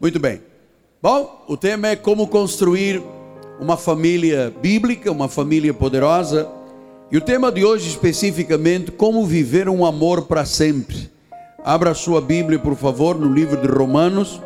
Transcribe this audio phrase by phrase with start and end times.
[0.00, 0.40] Muito bem.
[1.00, 3.02] Bom, o tema é como construir
[3.60, 6.48] uma família bíblica, uma família poderosa.
[7.10, 11.10] E o tema de hoje especificamente, como viver um amor para sempre.
[11.64, 14.40] Abra sua Bíblia, por favor, no livro de Romanos,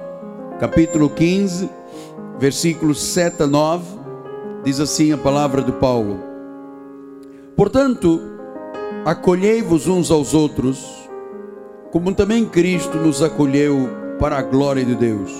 [0.60, 1.68] capítulo 15,
[2.38, 3.84] versículos 7 a 9.
[4.64, 6.20] Diz assim a palavra de Paulo:
[7.56, 8.20] Portanto,
[9.04, 11.08] acolhei-vos uns aos outros,
[11.90, 15.32] como também Cristo nos acolheu para a glória de Deus.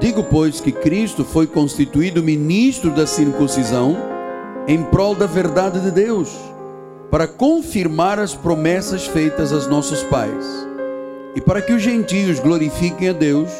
[0.00, 3.96] Digo, pois, que Cristo foi constituído ministro da circuncisão
[4.66, 6.34] em prol da verdade de Deus
[7.10, 10.46] para confirmar as promessas feitas aos nossos pais
[11.34, 13.50] e para que os gentios glorifiquem a Deus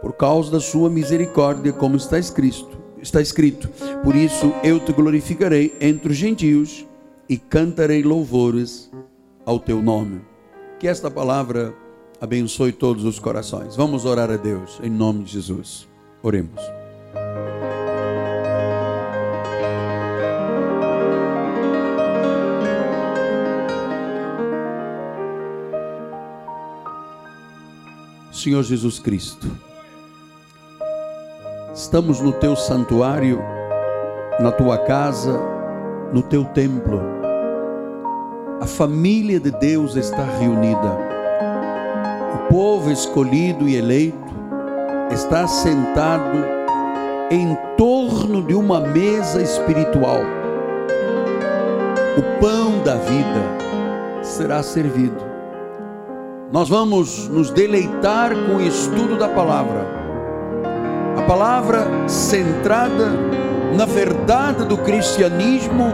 [0.00, 2.78] por causa da sua misericórdia, como está escrito.
[3.02, 3.68] Está escrito:
[4.02, 6.86] Por isso eu te glorificarei entre os gentios
[7.28, 8.90] e cantarei louvores
[9.44, 10.20] ao teu nome.
[10.78, 11.74] Que esta palavra
[12.20, 13.76] abençoe todos os corações.
[13.76, 15.88] Vamos orar a Deus em nome de Jesus.
[16.22, 16.60] Oremos.
[28.32, 29.50] Senhor Jesus Cristo.
[31.74, 33.40] Estamos no teu santuário,
[34.38, 35.38] na tua casa,
[36.12, 37.00] no teu templo.
[38.60, 41.05] A família de Deus está reunida.
[42.56, 44.16] Povo escolhido e eleito
[45.12, 46.38] está sentado
[47.30, 50.20] em torno de uma mesa espiritual.
[52.16, 55.22] O pão da vida será servido
[56.50, 59.84] nós vamos nos deleitar com o estudo da palavra.
[61.18, 63.10] A palavra centrada
[63.76, 65.92] na verdade do cristianismo,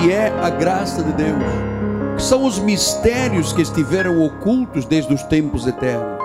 [0.00, 1.73] que é a graça de Deus,
[2.16, 6.22] que são os mistérios que estiveram ocultos desde os tempos eternos.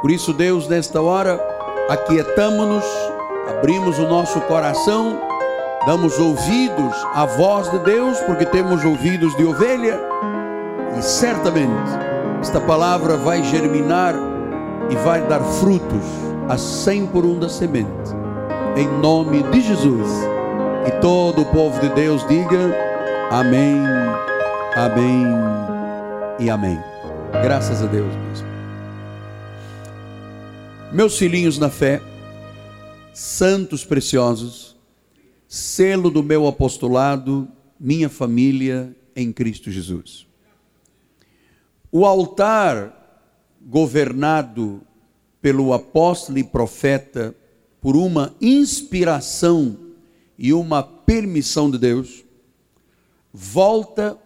[0.00, 1.40] Por isso, Deus, nesta hora,
[1.88, 2.84] aquietamos-nos,
[3.48, 5.18] abrimos o nosso coração,
[5.86, 9.98] damos ouvidos à voz de Deus, porque temos ouvidos de ovelha,
[10.98, 11.90] e certamente
[12.40, 14.14] esta palavra vai germinar
[14.90, 16.04] e vai dar frutos
[16.48, 17.88] a cem por um da semente.
[18.76, 20.10] Em nome de Jesus.
[20.86, 22.76] E todo o povo de Deus diga
[23.30, 23.82] amém,
[24.76, 25.24] amém
[26.40, 26.78] e amém.
[27.42, 28.48] Graças a Deus mesmo.
[30.92, 32.00] Meus filhinhos na fé,
[33.12, 34.76] santos preciosos,
[35.46, 37.48] selo do meu apostolado,
[37.78, 40.26] minha família em Cristo Jesus.
[41.90, 42.92] O altar
[43.64, 44.82] governado
[45.40, 47.34] pelo apóstolo e profeta
[47.80, 49.76] por uma inspiração
[50.36, 52.24] e uma permissão de Deus,
[53.32, 54.18] volta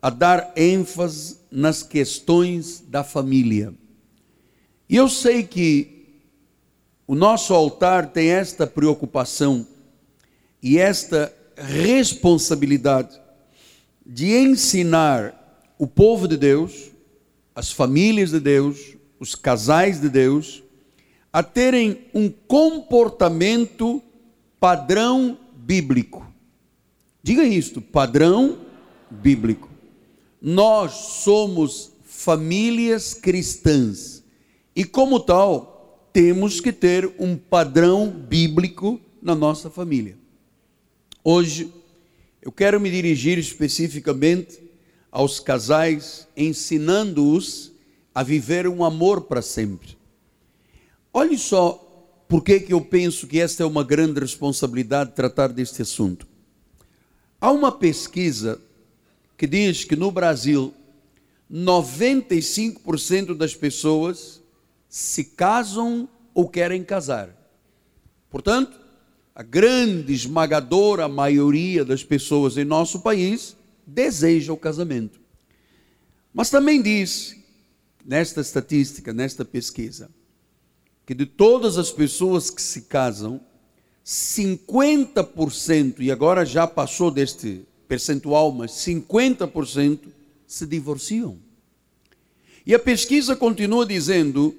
[0.00, 3.74] a dar ênfase nas questões da família.
[4.88, 6.20] E eu sei que
[7.06, 9.66] o nosso altar tem esta preocupação
[10.62, 13.18] e esta responsabilidade
[14.04, 15.34] de ensinar
[15.78, 16.90] o povo de Deus
[17.58, 20.62] as famílias de Deus, os casais de Deus,
[21.32, 24.00] a terem um comportamento
[24.60, 26.24] padrão bíblico.
[27.20, 28.58] Diga isto, padrão
[29.10, 29.68] bíblico.
[30.40, 34.22] Nós somos famílias cristãs
[34.74, 40.16] e, como tal, temos que ter um padrão bíblico na nossa família.
[41.22, 41.72] Hoje,
[42.40, 44.60] eu quero me dirigir especificamente
[45.10, 47.72] aos casais, ensinando-os
[48.14, 49.96] a viver um amor para sempre.
[51.12, 51.84] Olhe só
[52.28, 56.26] por que eu penso que esta é uma grande responsabilidade tratar deste assunto.
[57.40, 58.60] Há uma pesquisa
[59.38, 60.74] que diz que no Brasil
[61.50, 64.42] 95% das pessoas
[64.88, 67.30] se casam ou querem casar.
[68.28, 68.78] Portanto,
[69.32, 73.56] a grande esmagadora maioria das pessoas em nosso país
[73.86, 75.20] deseja o casamento.
[76.34, 77.36] Mas também diz,
[78.04, 80.10] nesta estatística, nesta pesquisa,
[81.06, 83.40] que de todas as pessoas que se casam,
[84.04, 90.00] 50%, e agora já passou deste percentual, mas 50%
[90.46, 91.36] se divorciam.
[92.66, 94.54] E a pesquisa continua dizendo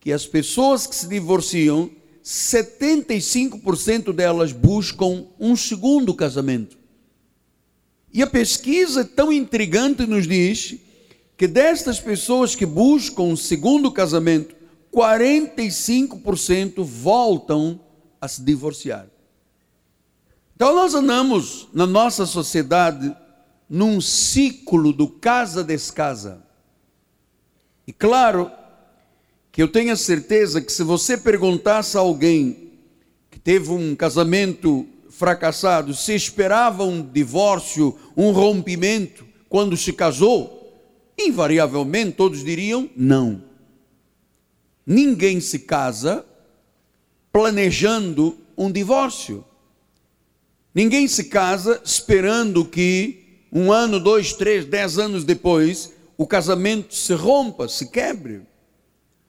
[0.00, 1.90] que as pessoas que se divorciam,
[2.24, 6.78] 75% delas buscam um segundo casamento.
[8.12, 10.76] E a pesquisa tão intrigante nos diz
[11.36, 14.54] que destas pessoas que buscam um segundo casamento,
[14.92, 17.80] 45% voltam
[18.20, 19.08] a se divorciar.
[20.54, 23.14] Então nós andamos na nossa sociedade
[23.68, 26.42] num ciclo do casa-descasa.
[27.86, 28.50] E claro
[29.50, 32.72] que eu tenho a certeza que se você perguntasse a alguém
[33.30, 40.62] que teve um casamento fracassado se esperava um divórcio, um rompimento quando se casou,
[41.18, 43.42] invariavelmente todos diriam não.
[44.86, 46.24] Ninguém se casa
[47.30, 49.44] planejando um divórcio.
[50.74, 57.12] Ninguém se casa esperando que um ano, dois, três, dez anos depois o casamento se
[57.14, 58.42] rompa, se quebre.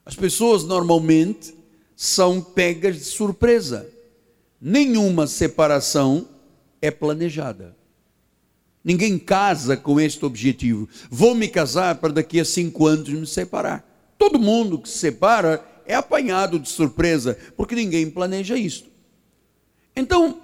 [0.05, 1.53] As pessoas normalmente
[1.95, 3.89] são pegas de surpresa.
[4.61, 6.27] Nenhuma separação
[6.81, 7.75] é planejada.
[8.83, 10.87] Ninguém casa com este objetivo.
[11.09, 13.89] Vou me casar para daqui a cinco anos me separar.
[14.17, 18.85] Todo mundo que se separa é apanhado de surpresa, porque ninguém planeja isso.
[19.95, 20.42] Então,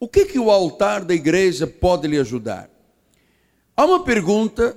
[0.00, 2.70] o que, que o altar da igreja pode lhe ajudar?
[3.76, 4.74] Há uma pergunta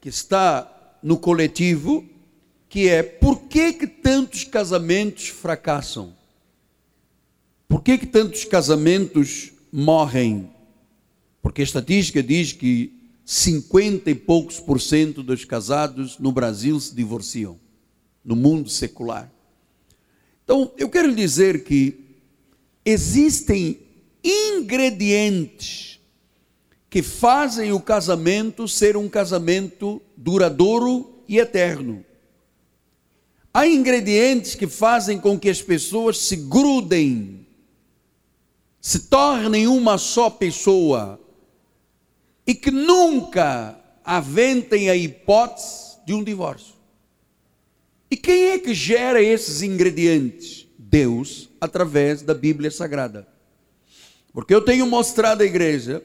[0.00, 2.02] que está no coletivo,
[2.66, 6.16] que é por que, que tantos casamentos fracassam?
[7.68, 10.50] Por que, que tantos casamentos morrem?
[11.42, 16.94] Porque a estatística diz que 50 e poucos por cento dos casados no Brasil se
[16.94, 17.60] divorciam,
[18.24, 19.30] no mundo secular.
[20.42, 22.00] Então, eu quero dizer que
[22.84, 23.83] existem
[24.24, 26.00] ingredientes
[26.88, 32.04] que fazem o casamento ser um casamento duradouro e eterno.
[33.52, 37.46] Há ingredientes que fazem com que as pessoas se grudem,
[38.80, 41.20] se tornem uma só pessoa
[42.46, 46.74] e que nunca aventem a hipótese de um divórcio.
[48.10, 50.68] E quem é que gera esses ingredientes?
[50.78, 53.33] Deus, através da Bíblia Sagrada.
[54.34, 56.02] Porque eu tenho mostrado à igreja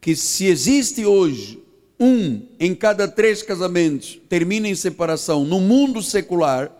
[0.00, 1.62] que se existe hoje
[2.00, 6.72] um em cada três casamentos termina em separação no mundo secular,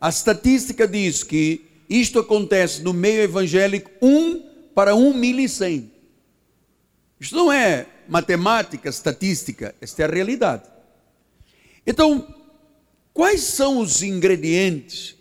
[0.00, 4.40] a estatística diz que isto acontece no meio evangélico um
[4.72, 5.90] para um mil e cem.
[7.18, 10.62] Isto não é matemática, estatística, esta é a realidade.
[11.84, 12.32] Então,
[13.12, 15.16] quais são os ingredientes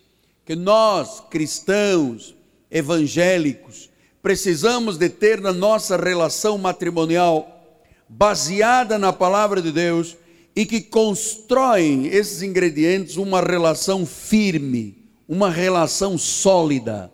[0.45, 2.35] que nós, cristãos,
[2.69, 3.88] evangélicos,
[4.21, 7.77] precisamos de ter na nossa relação matrimonial,
[8.07, 10.17] baseada na palavra de Deus
[10.55, 17.11] e que constroem esses ingredientes uma relação firme, uma relação sólida.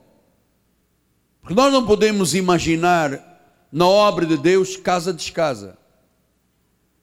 [1.42, 3.36] Porque nós não podemos imaginar
[3.72, 5.78] na obra de Deus casa descasa.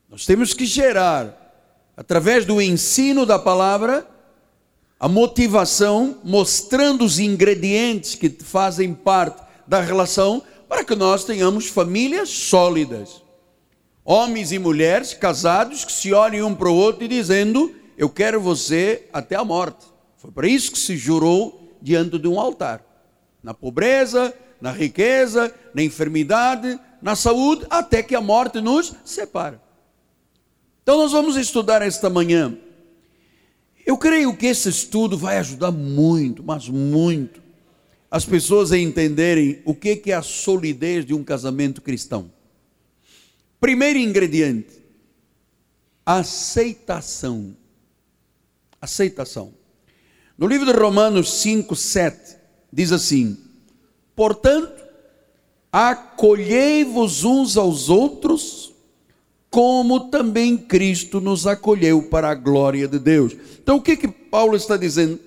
[0.08, 1.38] Nós temos que gerar,
[1.96, 4.06] através do ensino da palavra,
[4.98, 12.28] a motivação, mostrando os ingredientes que fazem parte da relação, para que nós tenhamos famílias
[12.28, 13.22] sólidas.
[14.04, 18.40] Homens e mulheres casados que se olhem um para o outro e dizendo: Eu quero
[18.40, 19.86] você até a morte.
[20.16, 22.84] Foi para isso que se jurou diante de um altar.
[23.42, 29.60] Na pobreza, na riqueza, na enfermidade, na saúde, até que a morte nos separa.
[30.82, 32.56] Então nós vamos estudar esta manhã.
[33.84, 37.41] Eu creio que esse estudo vai ajudar muito, mas muito,
[38.12, 42.30] as pessoas a entenderem o que é a solidez de um casamento cristão.
[43.58, 44.82] Primeiro ingrediente,
[46.04, 47.56] aceitação.
[48.78, 49.54] Aceitação.
[50.36, 52.36] No livro de Romanos 5, 7,
[52.70, 53.38] diz assim:
[54.14, 54.84] Portanto,
[55.72, 58.74] acolhei-vos uns aos outros,
[59.48, 63.34] como também Cristo nos acolheu para a glória de Deus.
[63.62, 65.18] Então, o que que Paulo está dizendo?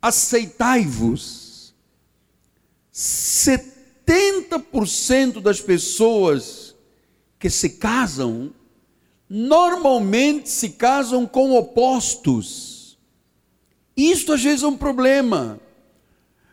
[0.00, 1.49] Aceitai-vos.
[2.92, 6.74] 70% das pessoas
[7.38, 8.52] que se casam,
[9.28, 12.98] normalmente se casam com opostos.
[13.96, 15.60] Isto às vezes é um problema,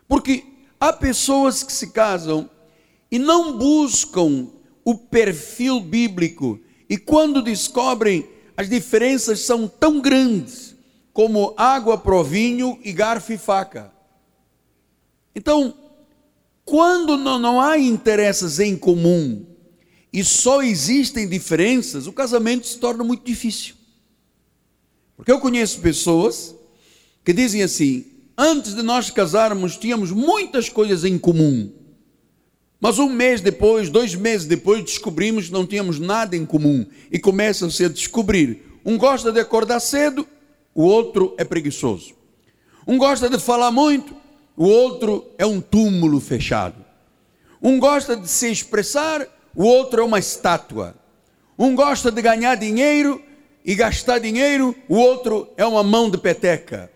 [0.08, 0.44] porque
[0.79, 2.50] Há pessoas que se casam
[3.10, 4.48] e não buscam
[4.86, 10.75] o perfil bíblico, e quando descobrem, as diferenças são tão grandes
[11.12, 13.91] como água para vinho e garfo e faca.
[15.36, 15.74] Então,
[16.67, 19.45] quando não há interesses em comum
[20.12, 23.74] e só existem diferenças, o casamento se torna muito difícil.
[25.15, 26.53] Porque eu conheço pessoas
[27.24, 28.05] que dizem assim:
[28.38, 31.71] antes de nós casarmos, tínhamos muitas coisas em comum.
[32.81, 36.86] Mas um mês depois, dois meses depois, descobrimos que não tínhamos nada em comum.
[37.09, 38.79] E começam-se a descobrir.
[38.83, 40.27] Um gosta de acordar cedo,
[40.75, 42.13] o outro é preguiçoso.
[42.86, 44.13] Um gosta de falar muito,
[44.58, 46.84] o outro é um túmulo fechado.
[47.62, 50.96] Um gosta de se expressar, o outro é uma estátua.
[51.58, 53.22] Um gosta de ganhar dinheiro
[53.64, 56.92] e gastar dinheiro, o outro é uma mão de peteca.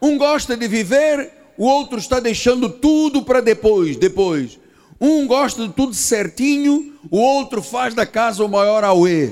[0.00, 4.58] Um gosta de viver, o outro está deixando tudo para depois, depois.
[4.98, 9.30] Um gosta de tudo certinho, o outro faz da casa o maior auê.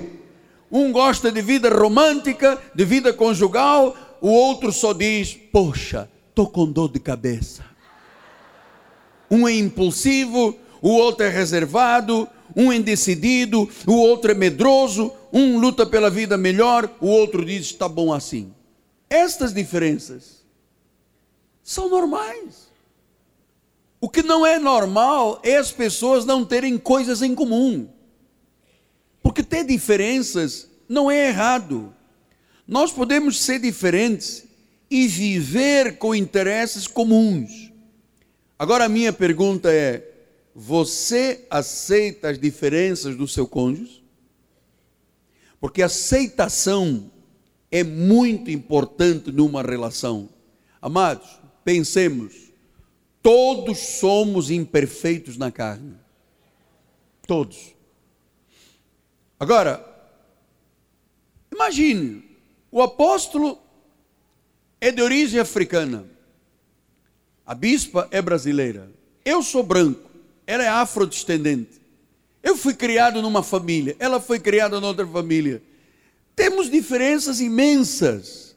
[0.70, 6.70] Um gosta de vida romântica, de vida conjugal, o outro só diz: Poxa, estou com
[6.70, 7.62] dor de cabeça.
[9.30, 15.58] Um é impulsivo, o outro é reservado, um é indecidido, o outro é medroso, um
[15.58, 18.52] luta pela vida melhor, o outro diz: está bom assim.
[19.08, 20.42] Estas diferenças
[21.62, 22.72] são normais.
[24.00, 27.88] O que não é normal é as pessoas não terem coisas em comum.
[29.22, 31.94] Porque ter diferenças não é errado.
[32.66, 34.44] Nós podemos ser diferentes
[34.92, 37.72] e viver com interesses comuns.
[38.58, 40.06] Agora a minha pergunta é:
[40.54, 44.04] você aceita as diferenças do seu cônjuge?
[45.60, 47.10] Porque aceitação
[47.70, 50.28] é muito importante numa relação.
[50.80, 51.28] Amados,
[51.64, 52.52] pensemos
[53.22, 55.94] Todos somos imperfeitos na carne.
[57.24, 57.72] Todos.
[59.38, 59.88] Agora,
[61.52, 62.24] imagine,
[62.70, 63.60] o apóstolo
[64.82, 66.04] é de origem africana.
[67.46, 68.90] A bispa é brasileira.
[69.24, 70.10] Eu sou branco.
[70.44, 71.80] Ela é afrodescendente.
[72.42, 73.94] Eu fui criado numa família.
[74.00, 75.62] Ela foi criada noutra família.
[76.34, 78.56] Temos diferenças imensas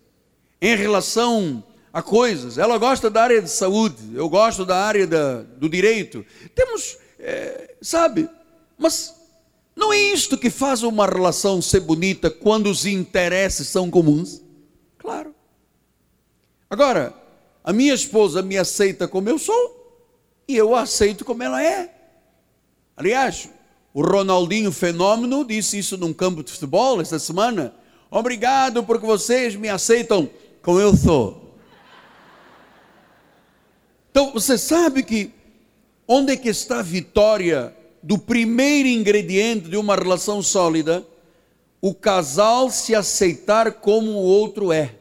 [0.60, 1.63] em relação
[1.94, 2.58] a coisas.
[2.58, 6.25] Ela gosta da área de saúde, eu gosto da área da, do direito.
[6.55, 8.27] Temos, é, sabe,
[8.79, 9.13] mas
[9.75, 14.44] não é isto que faz uma relação ser bonita quando os interesses são comuns?
[16.70, 17.14] Agora,
[17.64, 19.76] a minha esposa me aceita como eu sou
[20.48, 21.92] e eu a aceito como ela é.
[22.96, 23.50] Aliás,
[23.94, 27.74] o Ronaldinho Fenômeno disse isso num campo de futebol esta semana.
[28.12, 30.30] Obrigado porque vocês me aceitam
[30.62, 31.56] como eu sou.
[34.12, 35.32] Então, você sabe que
[36.08, 41.06] onde é que está a vitória do primeiro ingrediente de uma relação sólida?
[41.82, 44.96] O casal se aceitar como o outro é.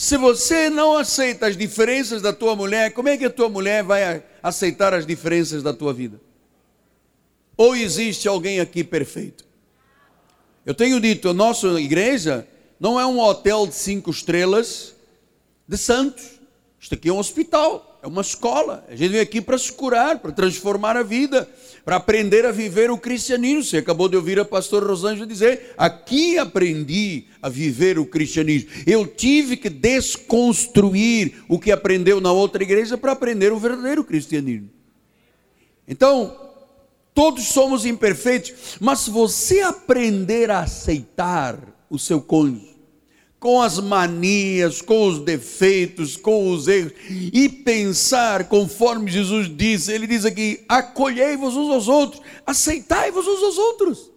[0.00, 3.84] Se você não aceita as diferenças da tua mulher, como é que a tua mulher
[3.84, 6.18] vai aceitar as diferenças da tua vida?
[7.54, 9.44] Ou existe alguém aqui perfeito?
[10.64, 12.48] Eu tenho dito, a nossa igreja
[12.80, 14.94] não é um hotel de cinco estrelas
[15.68, 16.40] de santos.
[16.80, 18.82] Isto aqui é um hospital, é uma escola.
[18.88, 21.46] A gente vem aqui para se curar, para transformar a vida,
[21.90, 23.64] para aprender a viver o cristianismo.
[23.64, 28.70] Você acabou de ouvir a pastora Rosângela dizer: aqui aprendi a viver o cristianismo.
[28.86, 34.70] Eu tive que desconstruir o que aprendeu na outra igreja para aprender o verdadeiro cristianismo.
[35.88, 36.52] Então,
[37.12, 41.58] todos somos imperfeitos, mas se você aprender a aceitar
[41.90, 42.69] o seu cônjuge,
[43.40, 50.06] com as manias, com os defeitos, com os erros, e pensar conforme Jesus disse, ele
[50.06, 54.10] diz aqui: acolhei-vos uns aos outros, aceitai-vos uns aos outros.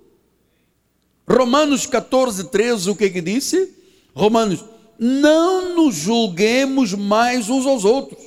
[1.25, 3.74] Romanos 14, 13, o que que disse?
[4.13, 4.63] Romanos,
[5.00, 8.22] não nos julguemos mais uns aos outros,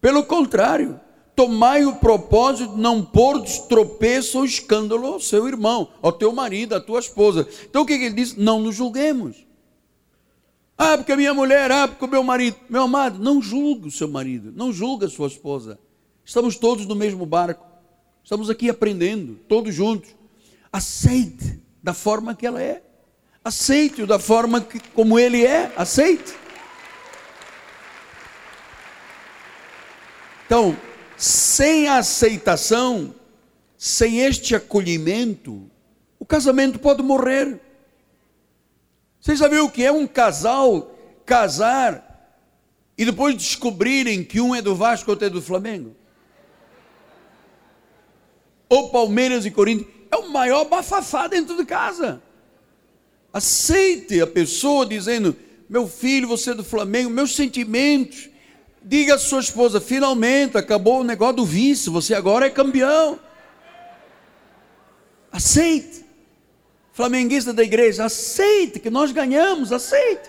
[0.00, 1.00] pelo contrário,
[1.34, 6.76] tomai o propósito de não pôr tropeço ou escândalo ao seu irmão, ao teu marido,
[6.76, 7.46] à tua esposa.
[7.68, 8.36] Então o que, que ele diz?
[8.36, 9.47] Não nos julguemos.
[10.80, 12.56] Ah, porque a minha mulher, ah, porque o meu marido.
[12.70, 15.76] Meu amado, não julgue o seu marido, não julgue a sua esposa.
[16.24, 17.66] Estamos todos no mesmo barco.
[18.22, 20.14] Estamos aqui aprendendo, todos juntos.
[20.72, 22.82] Aceite da forma que ela é.
[23.44, 25.72] Aceite-o da forma que, como ele é.
[25.76, 26.36] Aceite.
[30.46, 30.76] Então,
[31.16, 33.14] sem a aceitação,
[33.76, 35.68] sem este acolhimento,
[36.18, 37.60] o casamento pode morrer.
[39.28, 40.90] Você já viu o que é um casal
[41.26, 42.32] casar
[42.96, 45.94] e depois descobrirem que um é do Vasco, outro é do Flamengo?
[48.70, 49.86] Ou Palmeiras e Corinthians.
[50.10, 52.22] É o maior bafafá dentro de casa.
[53.30, 55.36] Aceite a pessoa dizendo:
[55.68, 58.30] Meu filho, você é do Flamengo, meus sentimentos.
[58.82, 63.20] Diga à sua esposa: Finalmente acabou o negócio do vice, você agora é campeão.
[65.30, 66.07] Aceite
[66.98, 70.28] flamenguista da igreja, aceite que nós ganhamos, aceite.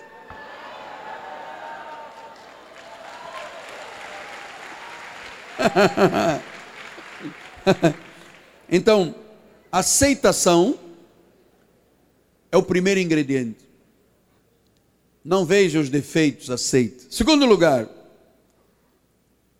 [8.70, 9.12] então,
[9.72, 10.78] aceitação
[12.52, 13.68] é o primeiro ingrediente.
[15.24, 17.08] Não veja os defeitos, aceite.
[17.10, 17.88] Segundo lugar,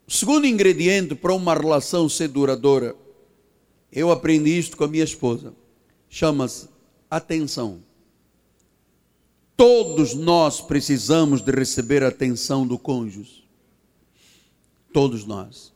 [0.07, 2.95] o segundo ingrediente para uma relação ser duradoura,
[3.91, 5.53] eu aprendi isto com a minha esposa,
[6.09, 6.70] chama-se
[7.11, 7.81] atenção.
[9.57, 13.45] Todos nós precisamos de receber a atenção do cônjuge.
[14.93, 15.73] Todos nós.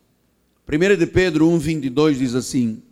[0.66, 2.82] 1 de Pedro 1,22 diz assim: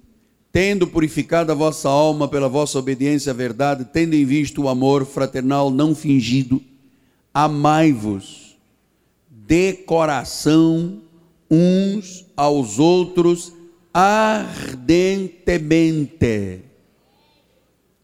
[0.53, 5.07] Tendo purificado a vossa alma pela vossa obediência à verdade, tendo em vista o amor
[5.07, 6.63] fraternal não fingido,
[7.33, 8.59] amai-vos
[9.31, 11.01] de coração
[11.51, 13.55] uns aos outros
[13.93, 16.72] ardentemente.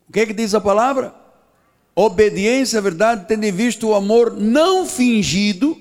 [0.09, 1.15] O que é que diz a palavra?
[1.95, 5.77] Obediência à verdade, tendo em vista o amor não fingido,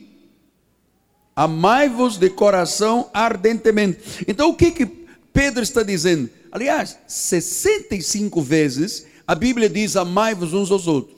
[1.35, 4.25] amai-vos de coração ardentemente.
[4.27, 4.85] Então o que que
[5.31, 6.29] Pedro está dizendo?
[6.51, 11.17] Aliás, 65 vezes a Bíblia diz amai-vos uns aos outros.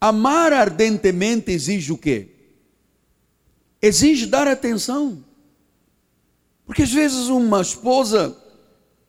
[0.00, 2.28] Amar ardentemente exige o quê?
[3.80, 5.24] Exige dar atenção.
[6.66, 8.36] Porque às vezes uma esposa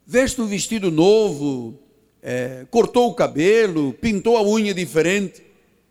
[0.06, 1.80] veste um vestido novo,
[2.22, 5.44] é, cortou o cabelo, pintou a unha diferente,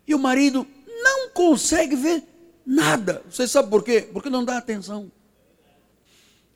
[0.07, 2.23] e o marido não consegue ver
[2.65, 3.23] nada.
[3.29, 4.07] Você sabe por quê?
[4.13, 5.11] Porque não dá atenção.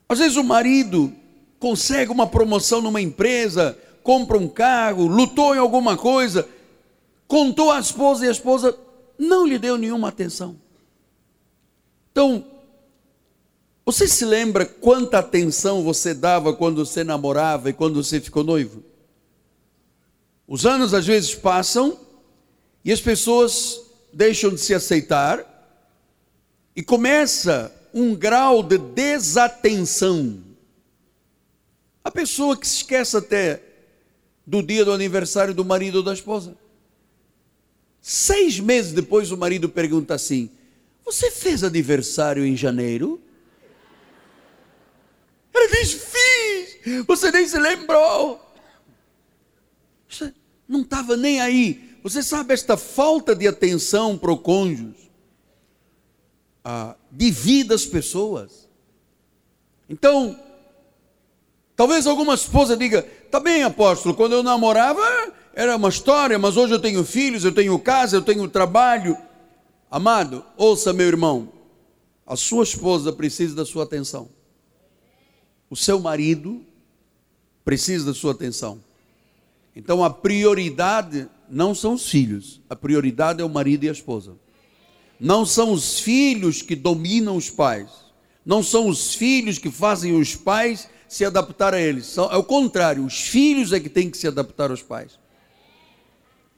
[0.08, 1.12] Às vezes o marido
[1.58, 6.46] consegue uma promoção numa empresa, compra um carro, lutou em alguma coisa,
[7.26, 8.78] contou à esposa e a esposa
[9.18, 10.56] não lhe deu nenhuma atenção.
[12.12, 12.44] Então,
[13.84, 18.82] você se lembra quanta atenção você dava quando você namorava e quando você ficou noivo?
[20.46, 21.98] Os anos às vezes passam
[22.84, 23.80] e as pessoas
[24.12, 25.50] deixam de se aceitar
[26.76, 30.42] e começa um grau de desatenção.
[32.02, 33.62] A pessoa que se esquece até
[34.46, 36.56] do dia do aniversário do marido ou da esposa.
[38.02, 40.50] Seis meses depois o marido pergunta assim:
[41.04, 43.22] Você fez aniversário em janeiro?
[45.54, 48.44] Ela diz: Fiz, você nem se lembrou.
[50.68, 51.98] Não estava nem aí.
[52.02, 55.10] Você sabe, esta falta de atenção para o cônjuge
[56.64, 58.68] ah, divide as pessoas.
[59.88, 60.38] Então,
[61.76, 65.02] talvez alguma esposa diga: Tá bem, apóstolo, quando eu namorava
[65.52, 69.16] era uma história, mas hoje eu tenho filhos, eu tenho casa, eu tenho trabalho.
[69.90, 71.52] Amado, ouça, meu irmão,
[72.26, 74.28] a sua esposa precisa da sua atenção.
[75.70, 76.64] O seu marido
[77.64, 78.82] precisa da sua atenção.
[79.74, 84.36] Então a prioridade não são os filhos, a prioridade é o marido e a esposa.
[85.18, 87.90] Não são os filhos que dominam os pais,
[88.44, 92.06] não são os filhos que fazem os pais se adaptar a eles.
[92.06, 95.18] São, é o contrário, os filhos é que têm que se adaptar aos pais.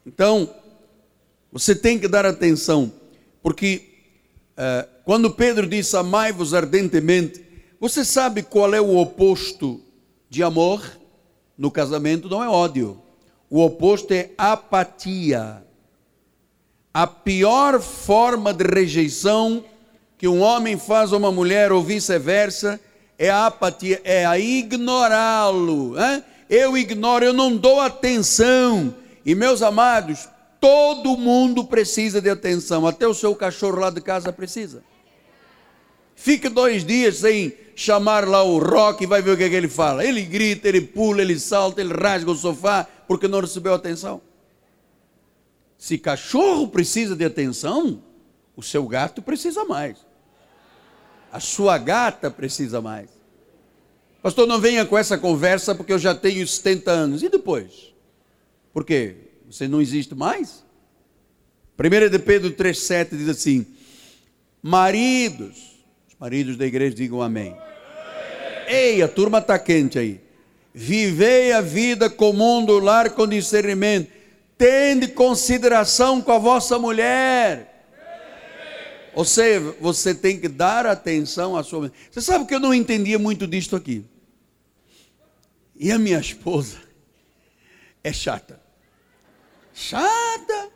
[0.05, 0.49] Então,
[1.53, 2.93] você tem que dar atenção,
[3.43, 3.83] porque
[4.53, 7.45] uh, quando Pedro disse amai-vos ardentemente,
[7.81, 9.81] você sabe qual é o oposto
[10.29, 10.83] de amor
[11.57, 12.29] no casamento?
[12.29, 13.03] Não é ódio.
[13.49, 15.63] O oposto é apatia.
[16.93, 19.65] A pior forma de rejeição
[20.19, 22.81] que um homem faz a uma mulher ou vice-versa
[23.19, 25.95] é a apatia, é a ignorá-lo.
[26.49, 28.95] Eu ignoro, eu não dou atenção.
[29.25, 30.29] E meus amados,
[30.61, 34.83] todo mundo precisa de atenção, até o seu cachorro lá de casa precisa.
[36.15, 39.55] Fique dois dias sem chamar lá o rock e vai ver o que, é que
[39.55, 40.03] ele fala.
[40.05, 44.21] Ele grita, ele pula, ele salta, ele rasga o sofá porque não recebeu atenção.
[45.79, 48.03] Se cachorro precisa de atenção,
[48.57, 49.99] o seu gato precisa mais.
[51.31, 53.11] A sua gata precisa mais.
[54.23, 57.23] Pastor, não venha com essa conversa porque eu já tenho 70 anos.
[57.23, 57.95] E depois?
[58.73, 59.17] Por quê?
[59.47, 60.65] Você não existe mais?
[61.79, 63.67] 1 de Pedro 3,7 diz assim:
[64.63, 65.77] Maridos,
[66.19, 67.55] Maridos da igreja digam amém.
[68.67, 70.21] Ei, a turma está quente aí.
[70.79, 74.13] Vivei a vida comum do lar com discernimento.
[74.59, 77.89] Tende consideração com a vossa mulher.
[79.15, 81.95] Ou seja, você tem que dar atenção à sua mulher.
[82.11, 84.05] Você sabe que eu não entendia muito disto aqui.
[85.75, 86.77] E a minha esposa
[88.05, 88.61] é chata.
[89.73, 90.69] Chata.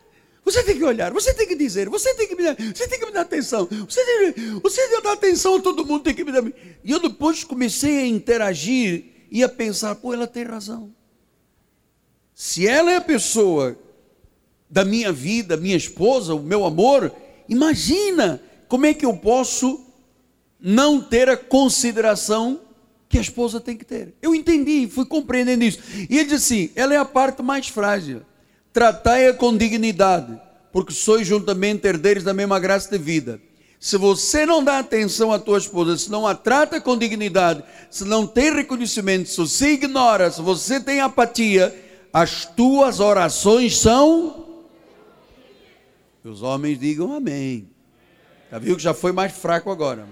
[0.43, 2.99] Você tem que olhar, você tem que dizer, você tem que me dar, você tem
[2.99, 6.23] que me dar atenção, você tem, você tem que dar atenção, todo mundo tem que
[6.23, 6.43] me dar.
[6.83, 10.91] E eu depois comecei a interagir e a pensar, pô, ela tem razão.
[12.35, 13.77] Se ela é a pessoa
[14.69, 17.11] da minha vida, minha esposa, o meu amor,
[17.47, 19.85] imagina como é que eu posso
[20.59, 22.59] não ter a consideração
[23.07, 24.13] que a esposa tem que ter.
[24.21, 25.79] Eu entendi, fui compreendendo isso.
[26.09, 28.21] E ele disse assim: ela é a parte mais frágil
[28.73, 30.39] tratai-a com dignidade,
[30.71, 33.41] porque sois juntamente herdeiros da mesma graça de vida.
[33.81, 38.05] Se você não dá atenção à tua esposa, se não a trata com dignidade, se
[38.05, 41.75] não tem reconhecimento, se você ignora, se você tem apatia,
[42.13, 44.45] as tuas orações são
[46.23, 47.67] Os homens digam amém.
[48.51, 50.07] Já viu que já foi mais fraco agora.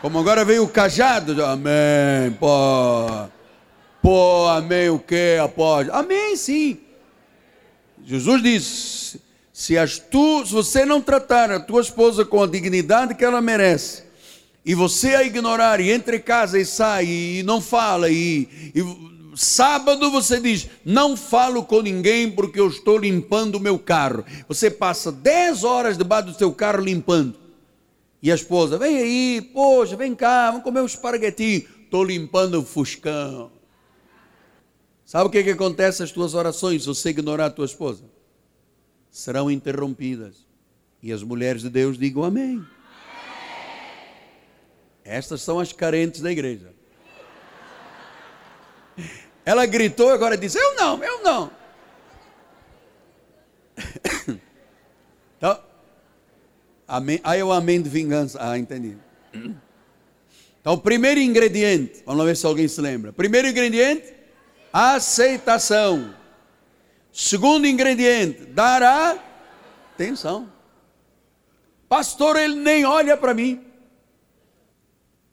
[0.00, 3.28] Como agora veio o cajado, amém, pô.
[4.00, 5.98] Pô, amém o quê, apóstolo?
[5.98, 6.78] Amém, sim.
[8.04, 9.29] Jesus disse:
[9.60, 13.42] se, as tu, se você não tratar a tua esposa com a dignidade que ela
[13.42, 14.04] merece,
[14.64, 18.82] e você a ignorar, e entre casa e sai, e não fala, e, e
[19.36, 24.24] sábado você diz: Não falo com ninguém porque eu estou limpando o meu carro.
[24.48, 27.36] Você passa 10 horas debaixo do seu carro limpando.
[28.22, 31.66] E a esposa: Vem aí, poxa, vem cá, vamos comer um esparguetinho.
[31.84, 33.50] Estou limpando o fuscão.
[35.04, 38.09] Sabe o que, que acontece às tuas orações se você ignorar a tua esposa?
[39.10, 40.46] Serão interrompidas.
[41.02, 42.64] E as mulheres de Deus digam amém.
[45.04, 46.72] Estas são as carentes da igreja.
[49.44, 51.50] Ela gritou, agora diz: Eu não, eu não.
[55.38, 55.58] Então,
[56.86, 57.18] amém.
[57.24, 58.38] Aí é o amém de vingança.
[58.38, 58.94] Ah, entendi.
[60.60, 63.10] Então, primeiro ingrediente, vamos ver se alguém se lembra.
[63.10, 64.12] Primeiro ingrediente,
[64.70, 66.14] aceitação.
[67.12, 68.82] Segundo ingrediente, dar
[69.92, 70.50] atenção.
[71.88, 73.60] Pastor, ele nem olha para mim.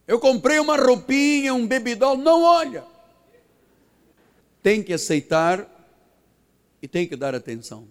[0.08, 2.84] Eu comprei uma roupinha, um bebidol, não olha.
[4.64, 5.68] Tem que aceitar
[6.82, 7.88] e tem que dar atenção.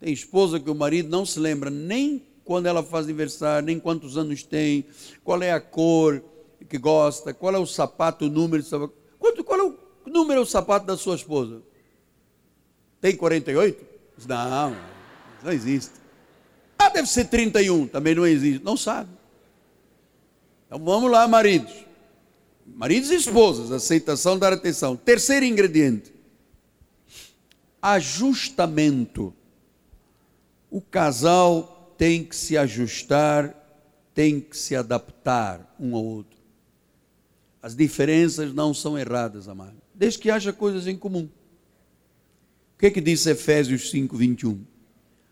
[0.00, 4.16] Tem esposa que o marido não se lembra nem quando ela faz aniversário, nem quantos
[4.16, 4.86] anos tem,
[5.24, 6.22] qual é a cor
[6.68, 8.62] que gosta, qual é o sapato, o número.
[9.18, 11.62] Quanto, qual é o número é o sapato da sua esposa?
[13.00, 13.86] Tem 48?
[14.26, 14.76] Não,
[15.42, 15.94] não existe.
[16.78, 18.64] Ah, deve ser 31, também não existe.
[18.64, 19.10] Não sabe.
[20.66, 21.72] Então vamos lá, maridos.
[22.66, 24.96] Maridos e esposas, aceitação, dar atenção.
[24.96, 26.12] Terceiro ingrediente:
[27.80, 29.34] ajustamento.
[30.70, 33.54] O casal tem que se ajustar,
[34.12, 36.38] tem que se adaptar um ao outro.
[37.62, 41.28] As diferenças não são erradas, amado desde que haja coisas em comum.
[42.78, 44.64] O que é que diz Efésios 5, 21?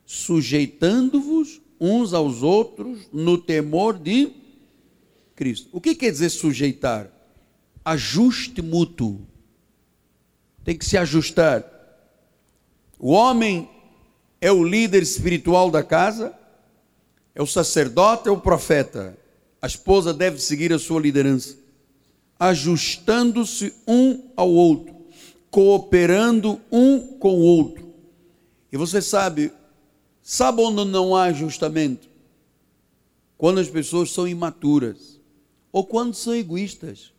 [0.04, 4.32] Sujeitando-vos uns aos outros no temor de
[5.36, 5.68] Cristo.
[5.70, 7.08] O que quer dizer sujeitar?
[7.84, 9.24] Ajuste mútuo.
[10.64, 11.64] Tem que se ajustar.
[12.98, 13.70] O homem
[14.40, 16.36] é o líder espiritual da casa,
[17.32, 19.16] é o sacerdote, é o profeta.
[19.62, 21.56] A esposa deve seguir a sua liderança
[22.38, 24.94] ajustando-se um ao outro,
[25.56, 27.90] cooperando um com o outro.
[28.70, 29.50] E você sabe,
[30.22, 32.10] sabe onde não há ajustamento?
[33.38, 35.18] Quando as pessoas são imaturas
[35.72, 37.10] ou quando são egoístas.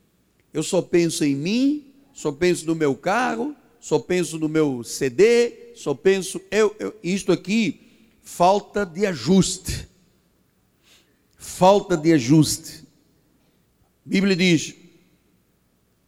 [0.54, 5.74] Eu só penso em mim, só penso no meu carro, só penso no meu CD,
[5.76, 7.82] só penso eu, eu isto aqui
[8.22, 9.88] falta de ajuste.
[11.36, 12.84] Falta de ajuste.
[14.06, 14.76] A Bíblia diz: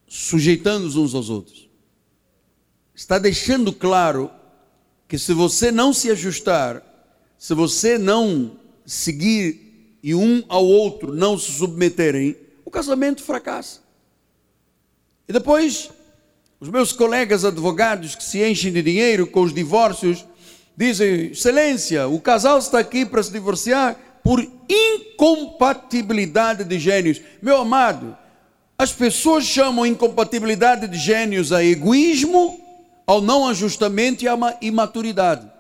[0.08, 1.69] sujeitando-os uns aos outros.
[3.00, 4.30] Está deixando claro
[5.08, 6.84] que se você não se ajustar,
[7.38, 12.36] se você não seguir e um ao outro não se submeterem,
[12.66, 13.80] o casamento fracassa.
[15.30, 15.90] E depois,
[16.60, 20.26] os meus colegas advogados que se enchem de dinheiro com os divórcios,
[20.76, 27.22] dizem: Excelência, o casal está aqui para se divorciar por incompatibilidade de gênios.
[27.42, 28.18] Meu amado,
[28.78, 32.68] as pessoas chamam incompatibilidade de gênios a egoísmo,
[33.10, 35.52] ao não ajustamento e à imaturidade.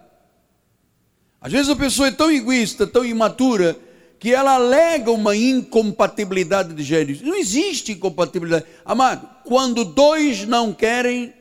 [1.41, 3.75] Às vezes a pessoa é tão egoísta, tão imatura,
[4.19, 7.23] que ela alega uma incompatibilidade de gênios.
[7.23, 8.65] Não existe incompatibilidade.
[8.85, 11.33] Amado, quando dois não querem.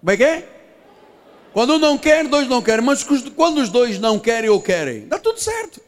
[0.00, 0.48] Como é que é?
[1.52, 2.84] Quando um não quer, dois não querem.
[2.84, 5.80] Mas quando os dois não querem ou querem, dá tudo certo.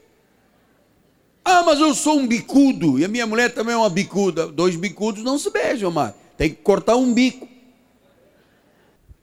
[1.45, 4.47] Ah, mas eu sou um bicudo e a minha mulher também é uma bicuda.
[4.47, 6.15] Dois bicudos não se beijam mais.
[6.37, 7.50] Tem que cortar um bico.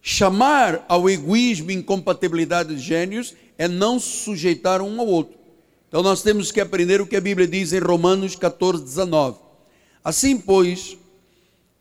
[0.10, 5.38] Chamar ao egoísmo e incompatibilidade de gênios é não sujeitar um ao outro.
[5.89, 9.38] Então nós temos que aprender o que a Bíblia diz em Romanos 14, 19.
[10.02, 10.98] Assim, pois,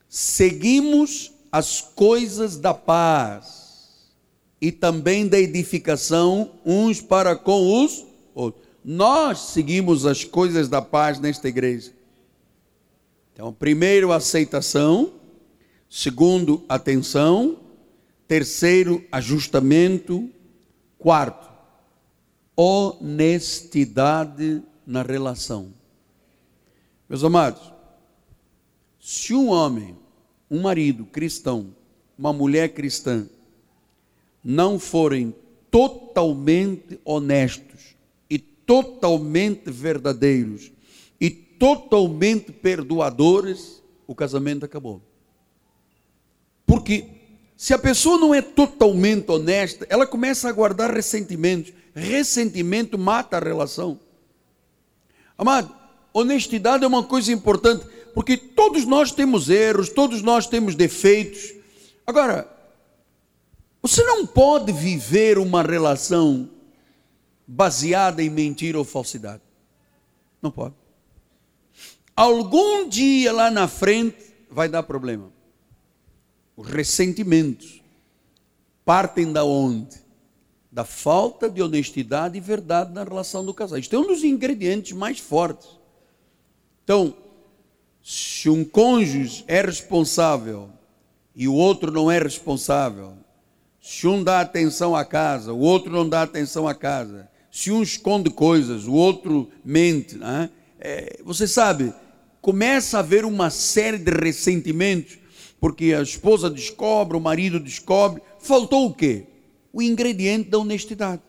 [0.09, 4.09] seguimos as coisas da paz
[4.59, 8.67] e também da edificação uns para com os outros.
[8.83, 11.93] Nós seguimos as coisas da paz nesta igreja.
[13.33, 15.13] Então, primeiro, aceitação.
[15.89, 17.65] Segundo, atenção.
[18.27, 20.29] Terceiro, ajustamento.
[20.97, 21.47] Quarto,
[22.55, 25.73] honestidade na relação.
[27.07, 27.71] Meus amados,
[28.99, 29.95] se um homem,
[30.49, 31.75] um marido cristão,
[32.17, 33.29] uma mulher cristã,
[34.43, 35.33] não forem
[35.69, 37.95] totalmente honestos
[38.29, 40.71] e totalmente verdadeiros
[41.21, 45.01] e totalmente perdoadores, o casamento acabou.
[46.65, 47.05] Porque
[47.57, 51.73] se a pessoa não é totalmente honesta, ela começa a guardar ressentimentos.
[51.95, 53.99] Ressentimento mata a relação.
[55.35, 55.75] Amado,
[56.13, 61.55] honestidade é uma coisa importante, porque todos nós temos erros, todos nós temos defeitos.
[62.05, 62.47] Agora,
[63.81, 66.47] você não pode viver uma relação
[67.47, 69.41] baseada em mentira ou falsidade.
[70.39, 70.75] Não pode.
[72.15, 74.17] Algum dia lá na frente
[74.51, 75.36] vai dar problema.
[76.57, 77.83] Os ressentimentos
[78.83, 79.95] partem da onde?
[80.71, 83.77] Da falta de honestidade e verdade na relação do casal.
[83.77, 85.69] Isto é um dos ingredientes mais fortes.
[86.83, 87.15] Então,
[88.03, 90.69] se um cônjuge é responsável
[91.35, 93.13] e o outro não é responsável,
[93.79, 97.83] se um dá atenção à casa, o outro não dá atenção à casa, se um
[97.83, 100.49] esconde coisas, o outro mente, é?
[100.79, 101.93] É, você sabe,
[102.41, 105.17] começa a haver uma série de ressentimentos,
[105.59, 109.25] porque a esposa descobre, o marido descobre, faltou o quê?
[109.73, 111.21] O ingrediente da honestidade.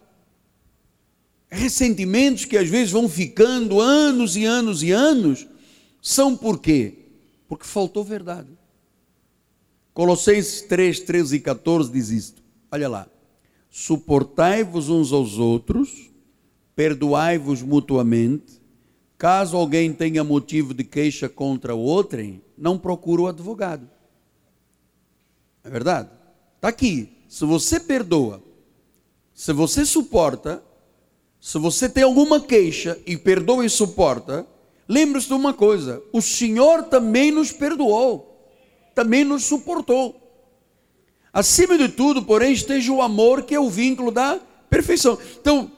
[1.51, 5.47] Ressentimentos que às vezes vão ficando anos e anos e anos,
[6.03, 6.95] são por quê?
[7.49, 8.49] Porque faltou verdade.
[9.95, 12.43] Colossenses 3, 13 e 14 diz isto.
[12.71, 13.09] Olha lá.
[13.71, 16.11] Suportai-vos uns aos outros,
[16.77, 18.61] perdoai-vos mutuamente.
[19.17, 23.88] Caso alguém tenha motivo de queixa contra o outro, não procure o advogado.
[25.69, 26.09] É verdade?
[26.57, 27.11] Está aqui.
[27.29, 28.43] Se você perdoa,
[29.35, 30.63] se você suporta,
[31.39, 34.47] se você tem alguma queixa e perdoa e suporta,
[34.89, 38.51] lembre-se de uma coisa: o Senhor também nos perdoou,
[38.95, 40.19] também nos suportou.
[41.31, 45.19] Acima de tudo, porém, esteja o amor, que é o vínculo da perfeição.
[45.39, 45.71] Então,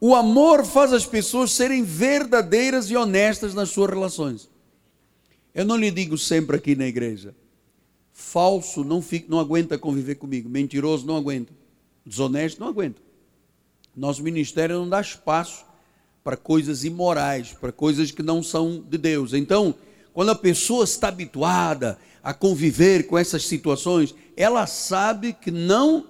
[0.00, 4.48] o amor faz as pessoas serem verdadeiras e honestas nas suas relações.
[5.54, 7.36] Eu não lhe digo sempre aqui na igreja,
[8.18, 11.52] falso não, fica, não aguenta conviver comigo, mentiroso não aguenta,
[12.04, 13.00] desonesto não aguenta.
[13.96, 15.64] Nosso ministério não dá espaço
[16.24, 19.32] para coisas imorais, para coisas que não são de Deus.
[19.32, 19.72] Então,
[20.12, 26.04] quando a pessoa está habituada a conviver com essas situações, ela sabe que não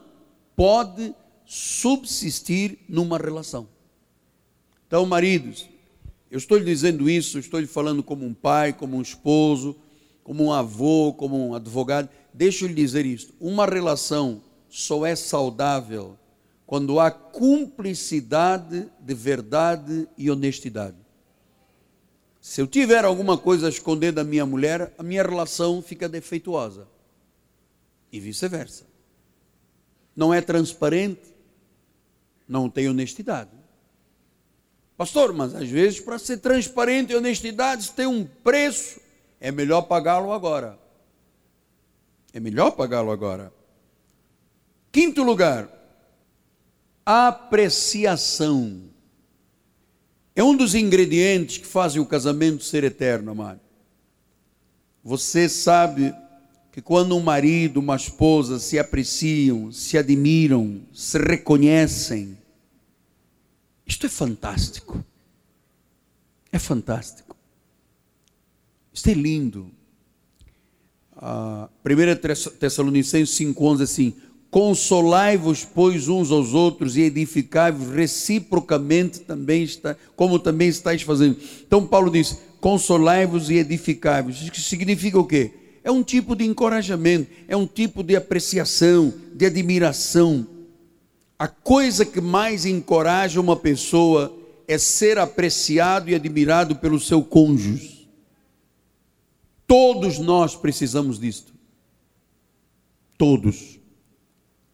[0.56, 3.68] pode subsistir numa relação.
[4.86, 5.68] Então, maridos,
[6.30, 9.76] eu estou lhe dizendo isso, estou lhe falando como um pai, como um esposo,
[10.28, 12.06] como um avô, como um advogado.
[12.34, 16.18] Deixa eu lhe dizer isso: uma relação só é saudável
[16.66, 20.98] quando há cumplicidade de verdade e honestidade.
[22.42, 26.86] Se eu tiver alguma coisa a esconder da minha mulher, a minha relação fica defeituosa.
[28.12, 28.84] E vice-versa.
[30.14, 31.34] Não é transparente,
[32.46, 33.50] não tem honestidade.
[34.94, 39.07] Pastor, mas às vezes para ser transparente e honestidade tem um preço,
[39.40, 40.78] é melhor pagá-lo agora.
[42.32, 43.52] É melhor pagá-lo agora.
[44.92, 45.68] Quinto lugar,
[47.04, 48.82] apreciação.
[50.34, 53.60] É um dos ingredientes que fazem o casamento ser eterno, amado.
[55.02, 56.14] Você sabe
[56.70, 62.38] que quando um marido, uma esposa se apreciam, se admiram, se reconhecem,
[63.86, 65.02] isto é fantástico.
[66.52, 67.27] É fantástico.
[68.92, 69.70] Isto é lindo.
[71.16, 74.14] A 1 Tessalonicenses 5,11 assim:
[74.50, 81.36] Consolai-vos, pois, uns aos outros e edificai-vos reciprocamente, também está, como também estáis fazendo.
[81.66, 84.40] Então, Paulo diz: consolai-vos e edificai-vos.
[84.40, 85.52] Isso significa o quê?
[85.84, 90.46] É um tipo de encorajamento, é um tipo de apreciação, de admiração.
[91.38, 94.34] A coisa que mais encoraja uma pessoa
[94.66, 97.97] é ser apreciado e admirado pelo seu cônjuge.
[99.68, 101.52] Todos nós precisamos disto.
[103.18, 103.78] Todos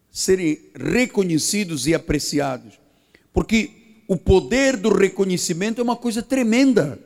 [0.09, 2.79] serem reconhecidos e apreciados.
[3.33, 6.97] Porque o poder do reconhecimento é uma coisa tremenda.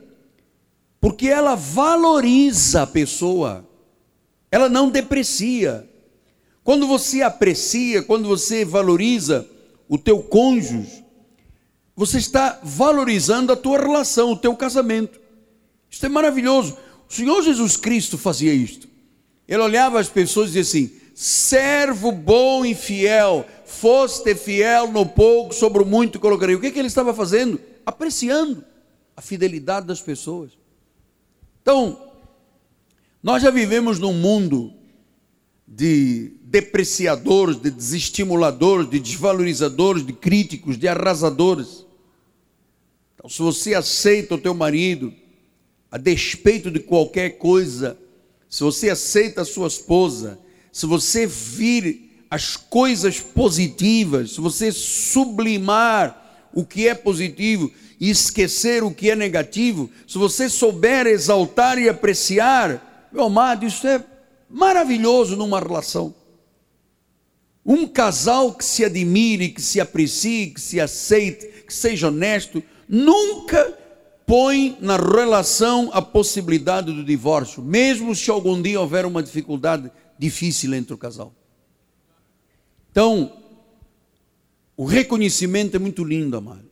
[1.00, 3.68] Porque ela valoriza a pessoa.
[4.52, 5.84] Ela não deprecia.
[6.62, 9.48] Quando você aprecia, quando você valoriza
[9.88, 11.04] o teu cônjuge,
[11.96, 15.20] você está valorizando a tua relação, o teu casamento.
[15.90, 16.76] Isso é maravilhoso.
[17.10, 18.88] O Senhor Jesus Cristo fazia isto.
[19.48, 25.52] Ele olhava as pessoas e dizia assim: servo bom e fiel, foste fiel no pouco,
[25.52, 26.54] sobre o muito colocarei.
[26.54, 27.60] O que, que ele estava fazendo?
[27.84, 28.64] Apreciando
[29.16, 30.52] a fidelidade das pessoas.
[31.60, 32.00] Então,
[33.20, 34.72] nós já vivemos num mundo
[35.66, 41.84] de depreciadores, de desestimuladores, de desvalorizadores, de críticos, de arrasadores.
[43.14, 45.12] Então, se você aceita o teu marido,
[45.90, 47.98] a despeito de qualquer coisa,
[48.48, 50.38] se você aceita a sua esposa,
[50.72, 58.82] se você vir as coisas positivas, se você sublimar o que é positivo e esquecer
[58.84, 64.02] o que é negativo, se você souber exaltar e apreciar, meu amado, isso é
[64.48, 66.14] maravilhoso numa relação.
[67.66, 73.76] Um casal que se admire, que se aprecie, que se aceite, que seja honesto, nunca
[74.30, 80.72] põe na relação a possibilidade do divórcio, mesmo se algum dia houver uma dificuldade difícil
[80.72, 81.34] entre o casal.
[82.92, 83.36] Então,
[84.76, 86.70] o reconhecimento é muito lindo, amado.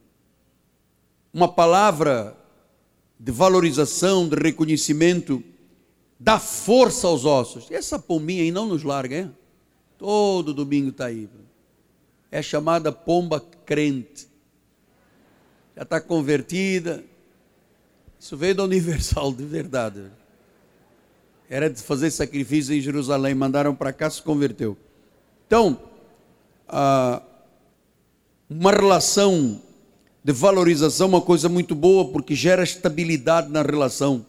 [1.35, 2.37] Uma palavra
[3.18, 5.42] de valorização, de reconhecimento,
[6.16, 7.68] dá força aos ossos.
[7.73, 9.29] E essa pombinha aí não nos larga, é?
[9.99, 11.29] Todo domingo está aí.
[12.31, 14.29] É chamada pomba crente
[15.79, 17.05] já está convertida.
[18.20, 20.02] Isso veio da Universal, de verdade.
[21.48, 24.76] Era de fazer sacrifício em Jerusalém, mandaram para cá, se converteu.
[25.46, 25.78] Então,
[28.50, 29.62] uma relação
[30.22, 34.26] de valorização é uma coisa muito boa, porque gera estabilidade na relação.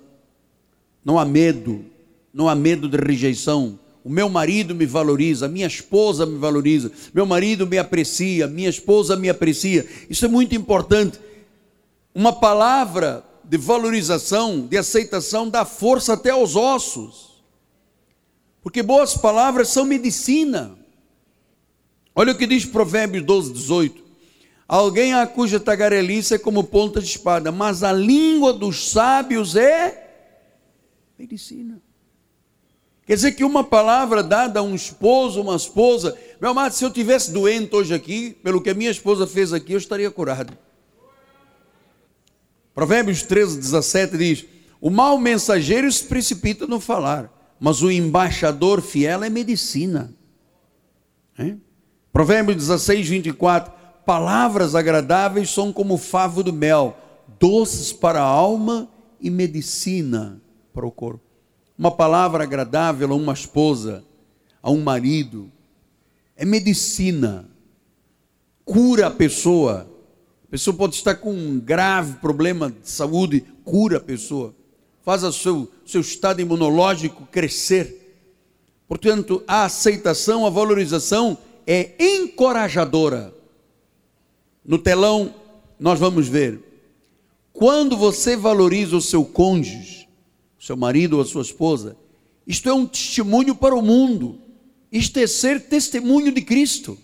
[1.03, 1.83] Não há medo,
[2.33, 3.77] não há medo de rejeição.
[4.01, 9.17] O meu marido me valoriza, minha esposa me valoriza, meu marido me aprecia, minha esposa
[9.17, 9.85] me aprecia.
[10.09, 11.19] Isso é muito importante
[12.15, 17.41] uma palavra de valorização, de aceitação, dá força até aos ossos.
[18.61, 20.77] Porque boas palavras são medicina.
[22.13, 24.03] Olha o que diz Provérbios 12, 18.
[24.67, 30.11] Alguém a cuja tagarelice é como ponta de espada, mas a língua dos sábios é
[31.17, 31.81] medicina.
[33.03, 36.91] Quer dizer que uma palavra dada a um esposo, uma esposa, meu amado, se eu
[36.91, 40.55] tivesse doente hoje aqui, pelo que a minha esposa fez aqui, eu estaria curado.
[42.79, 44.45] Provérbios 13, 17 diz:
[44.79, 50.13] O mau mensageiro se precipita no falar, mas o embaixador fiel é medicina.
[51.37, 51.55] É?
[52.13, 53.73] Provérbios 16, 24:
[54.05, 56.97] Palavras agradáveis são como favo do mel,
[57.37, 58.87] doces para a alma
[59.19, 60.41] e medicina
[60.73, 61.25] para o corpo.
[61.77, 64.05] Uma palavra agradável a uma esposa,
[64.63, 65.51] a um marido,
[66.33, 67.45] é medicina,
[68.63, 69.88] cura a pessoa
[70.49, 74.55] a pessoa pode estar com um grave problema de saúde, cura a pessoa,
[75.03, 78.17] faz o seu, seu estado imunológico crescer.
[78.87, 83.31] Portanto, a aceitação, a valorização é encorajadora.
[84.65, 85.35] No telão,
[85.79, 86.59] nós vamos ver.
[87.53, 90.09] Quando você valoriza o seu cônjuge,
[90.59, 91.95] seu marido ou a sua esposa,
[92.47, 94.39] isto é um testemunho para o mundo.
[94.91, 96.97] Isto é ser testemunho de Cristo.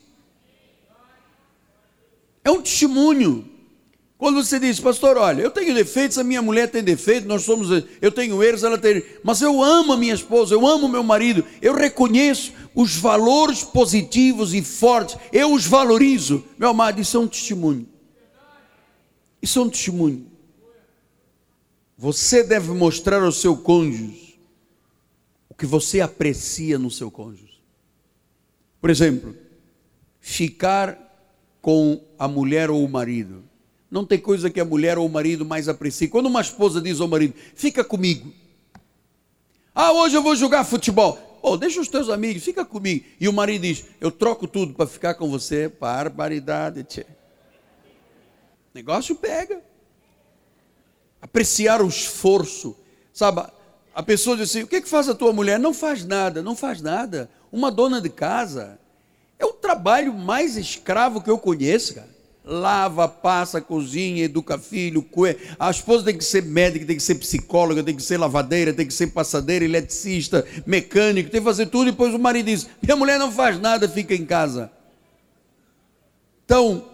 [2.45, 3.49] É um testemunho.
[4.17, 7.83] Quando você diz, pastor, olha, eu tenho defeitos, a minha mulher tem defeitos, nós somos,
[8.01, 11.43] eu tenho erros, ela tem, mas eu amo a minha esposa, eu amo meu marido,
[11.61, 16.45] eu reconheço os valores positivos e fortes, eu os valorizo.
[16.57, 17.89] Meu amado, isso é um testemunho.
[19.41, 20.31] Isso é um testemunho.
[21.97, 24.39] Você deve mostrar ao seu cônjuge
[25.49, 27.61] o que você aprecia no seu cônjuge.
[28.79, 29.35] Por exemplo,
[30.19, 31.04] ficar
[31.65, 33.43] com a mulher ou o marido.
[33.89, 36.07] Não tem coisa que a mulher ou o marido mais aprecie.
[36.07, 38.31] Quando uma esposa diz ao marido: Fica comigo.
[39.73, 41.39] Ah, hoje eu vou jogar futebol.
[41.41, 43.03] Oh, deixa os teus amigos, fica comigo.
[43.19, 45.67] E o marido diz: Eu troco tudo para ficar com você.
[45.67, 47.03] Barbaridade, tchê.
[48.71, 49.59] Negócio pega.
[51.19, 52.77] Apreciar o esforço.
[53.11, 53.41] Sabe,
[53.95, 55.57] a pessoa diz assim: O que, que faz a tua mulher?
[55.57, 57.27] Não faz nada, não faz nada.
[57.51, 58.77] Uma dona de casa
[59.37, 62.15] é o trabalho mais escravo que eu conheço, cara.
[62.47, 65.35] Lava, passa, cozinha, educa filho, cue...
[65.57, 68.85] a esposa tem que ser médica, tem que ser psicóloga, tem que ser lavadeira, tem
[68.85, 71.87] que ser passadeira, eletricista, mecânico, tem que fazer tudo.
[71.87, 74.71] E depois o marido diz: Minha mulher não faz nada, fica em casa.
[76.45, 76.85] Então,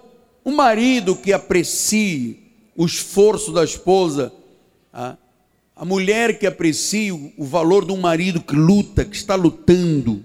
[0.43, 2.39] o marido que aprecie
[2.76, 4.32] o esforço da esposa,
[4.93, 5.18] a,
[5.76, 10.24] a mulher que aprecie o valor de um marido que luta, que está lutando,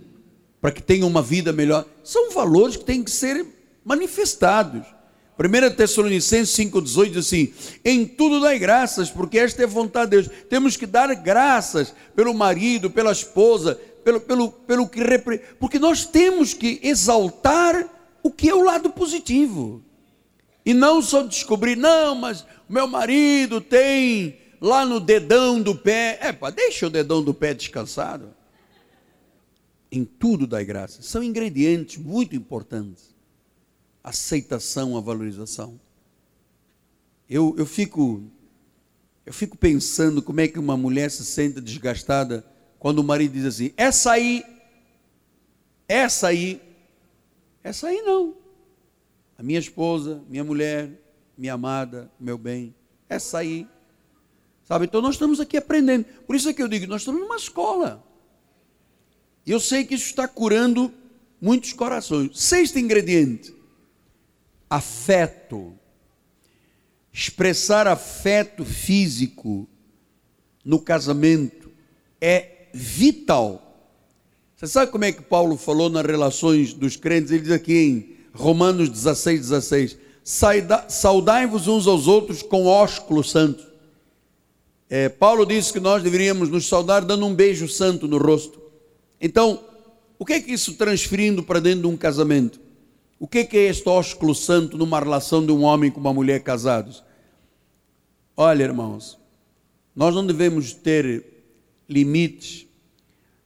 [0.67, 3.47] para que tenham uma vida melhor, são valores que têm que ser
[3.85, 4.85] manifestados.
[5.39, 7.55] 1 Tessalonicenses 5,18 diz assim:
[7.85, 10.45] Em tudo dai graças, porque esta é vontade de Deus.
[10.51, 15.41] Temos que dar graças pelo marido, pela esposa, pelo, pelo, pelo que repre...
[15.61, 17.89] porque nós temos que exaltar
[18.21, 19.81] o que é o lado positivo.
[20.65, 26.19] E não só descobrir, não, mas meu marido tem lá no dedão do pé.
[26.21, 28.35] É, deixa o dedão do pé descansado.
[29.91, 31.03] Em tudo dai graça.
[31.03, 33.15] São ingredientes muito importantes.
[34.03, 35.81] Aceitação, a valorização.
[37.29, 38.23] Eu, eu fico
[39.27, 42.47] eu fico pensando como é que uma mulher se sente desgastada
[42.79, 44.45] quando o marido diz assim: essa aí,
[45.89, 46.63] essa aí,
[47.65, 48.37] essa aí não.
[49.37, 50.91] A minha esposa, minha mulher,
[51.37, 52.73] minha amada, meu bem,
[53.09, 53.67] essa aí.
[54.63, 54.85] Sabe?
[54.85, 56.05] Então nós estamos aqui aprendendo.
[56.27, 58.05] Por isso é que eu digo, nós estamos numa escola.
[59.47, 60.93] Eu sei que isso está curando
[61.41, 62.39] muitos corações.
[62.41, 63.55] Sexto ingrediente:
[64.69, 65.73] afeto.
[67.13, 69.67] Expressar afeto físico
[70.63, 71.71] no casamento
[72.21, 73.63] é vital.
[74.55, 77.31] Você sabe como é que Paulo falou nas relações dos crentes?
[77.31, 79.99] Ele diz aqui em Romanos 16, 16:
[80.89, 83.67] Saudai-vos uns aos outros com ósculo santo.
[84.91, 88.66] É, Paulo disse que nós deveríamos nos saudar dando um beijo santo no rosto.
[89.21, 89.65] Então,
[90.19, 92.61] o que é que isso transferindo para dentro de um casamento?
[93.19, 96.13] O que é, que é este ósculo santo numa relação de um homem com uma
[96.13, 97.03] mulher casados?
[98.37, 99.19] Olha, irmãos,
[99.95, 101.25] nós não devemos ter
[101.89, 102.67] limites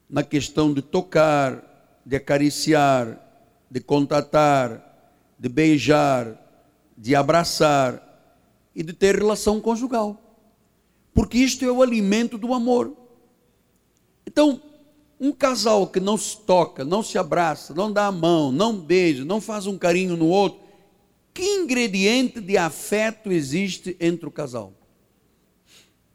[0.09, 3.17] na questão de tocar, de acariciar,
[3.71, 6.37] de contatar, de beijar,
[6.99, 8.03] de abraçar
[8.75, 10.21] e de ter relação conjugal.
[11.15, 12.97] Porque isto é o alimento do amor.
[14.27, 14.61] Então,
[15.21, 19.23] um casal que não se toca, não se abraça, não dá a mão, não beija,
[19.23, 20.59] não faz um carinho no outro,
[21.35, 24.73] que ingrediente de afeto existe entre o casal?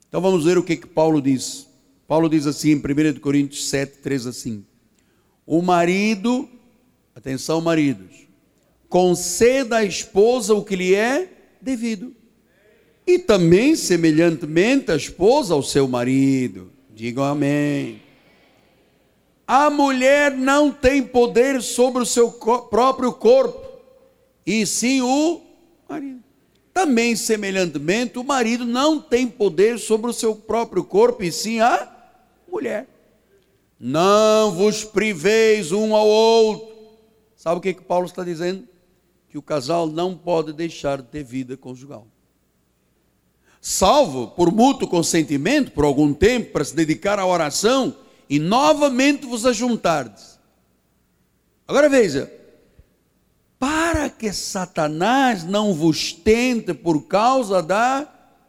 [0.10, 1.68] Então vamos ver o que, que Paulo diz.
[2.08, 4.66] Paulo diz assim em 1 Coríntios 7, 3 assim:
[5.46, 6.50] O marido,
[7.16, 8.28] atenção, maridos,
[8.90, 11.30] conceda à esposa o que lhe é
[11.62, 12.14] devido.
[13.06, 16.72] E também, semelhantemente, a esposa ao seu marido.
[16.94, 18.05] Digam amém.
[19.48, 23.62] A mulher não tem poder sobre o seu próprio corpo,
[24.46, 25.42] e sim o
[25.88, 26.24] marido.
[26.74, 31.88] Também, semelhantemente, o marido não tem poder sobre o seu próprio corpo, e sim a
[32.52, 32.88] mulher.
[33.80, 36.76] Não vos priveis um ao outro.
[37.36, 38.68] Sabe o que, que Paulo está dizendo?
[39.30, 42.08] Que o casal não pode deixar de ter vida conjugal.
[43.62, 47.96] Salvo por mútuo consentimento, por algum tempo, para se dedicar à oração
[48.30, 50.40] e novamente vos ajuntardes.
[51.68, 52.32] Agora veja,
[53.60, 58.08] para que Satanás não vos tente por causa da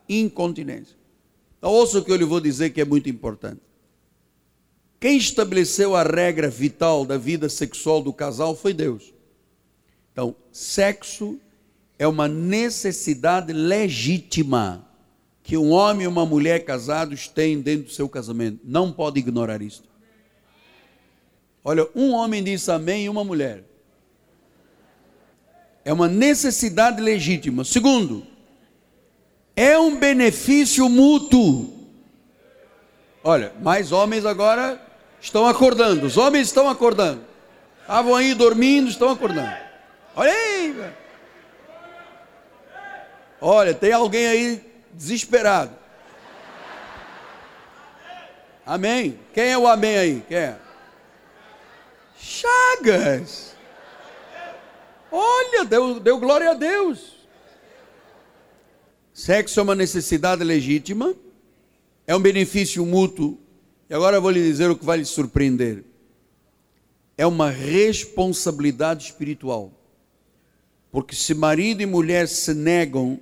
[0.09, 0.97] incontinência.
[1.59, 3.61] Então, ouça o que eu lhe vou dizer que é muito importante.
[5.01, 9.13] Quem estabeleceu a regra vital da vida sexual do casal foi Deus.
[10.13, 11.39] Então, sexo
[11.99, 14.87] é uma necessidade legítima
[15.47, 18.59] que um homem e uma mulher casados têm dentro do seu casamento.
[18.65, 19.85] Não pode ignorar isso.
[21.63, 23.63] Olha, um homem disse amém e uma mulher.
[25.85, 27.63] É uma necessidade legítima.
[27.63, 28.27] Segundo,
[29.55, 31.73] é um benefício mútuo.
[33.23, 34.85] Olha, mais homens agora
[35.21, 36.07] estão acordando.
[36.07, 37.21] Os homens estão acordando.
[37.83, 39.57] Estavam aí dormindo, estão acordando.
[40.17, 40.91] Olha aí.
[43.41, 45.77] Olha, tem alguém aí desesperado.
[48.65, 49.21] Amém?
[49.33, 50.25] Quem é o amém aí?
[50.27, 50.59] Quem é?
[52.19, 53.55] Chagas.
[55.13, 57.15] Olha, deu, deu glória a Deus.
[59.13, 61.15] Sexo é uma necessidade legítima,
[62.07, 63.39] é um benefício mútuo.
[63.89, 65.85] E agora eu vou lhe dizer o que vai lhe surpreender.
[67.17, 69.73] É uma responsabilidade espiritual.
[70.91, 73.21] Porque se marido e mulher se negam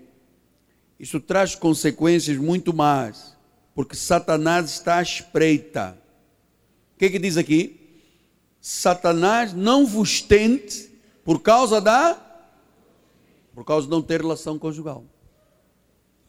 [0.98, 3.36] isso traz consequências muito más,
[3.74, 5.98] porque Satanás está à espreita.
[6.94, 8.00] O que, que diz aqui?
[8.60, 10.90] Satanás não vos tente
[11.24, 12.20] por causa da
[13.54, 15.04] por causa de não ter relação conjugal.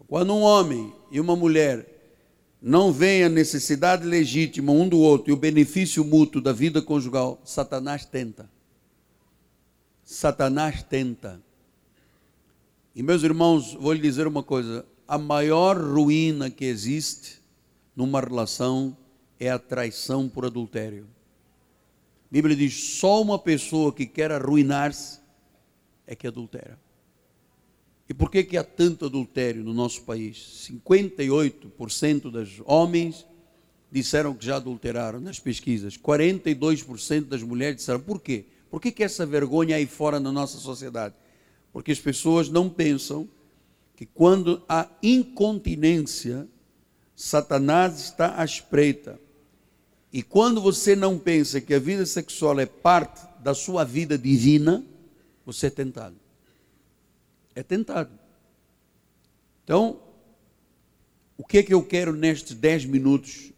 [0.08, 1.96] Quando um homem e uma mulher
[2.62, 7.42] não veem a necessidade legítima um do outro e o benefício mútuo da vida conjugal,
[7.44, 8.50] Satanás tenta.
[10.04, 11.42] Satanás tenta.
[12.96, 17.42] E meus irmãos, vou lhe dizer uma coisa: a maior ruína que existe
[17.94, 18.96] numa relação
[19.38, 21.06] é a traição por adultério.
[21.06, 25.20] A Bíblia diz: só uma pessoa que quer arruinar-se
[26.08, 26.80] é que adultera.
[28.08, 30.66] E por que, que há tanto adultério no nosso país?
[30.70, 33.26] 58% dos homens
[33.92, 38.00] disseram que já adulteraram nas pesquisas, 42% das mulheres disseram.
[38.00, 38.46] Por quê?
[38.70, 41.16] Por que, que essa vergonha aí fora na nossa sociedade?
[41.76, 43.28] Porque as pessoas não pensam
[43.98, 46.48] que quando há incontinência,
[47.14, 49.20] Satanás está à espreita.
[50.10, 54.86] E quando você não pensa que a vida sexual é parte da sua vida divina,
[55.46, 56.16] você é tentado.
[57.54, 58.18] É tentado.
[59.66, 60.00] Então,
[61.38, 63.52] o que é que eu quero nestes 10 minutos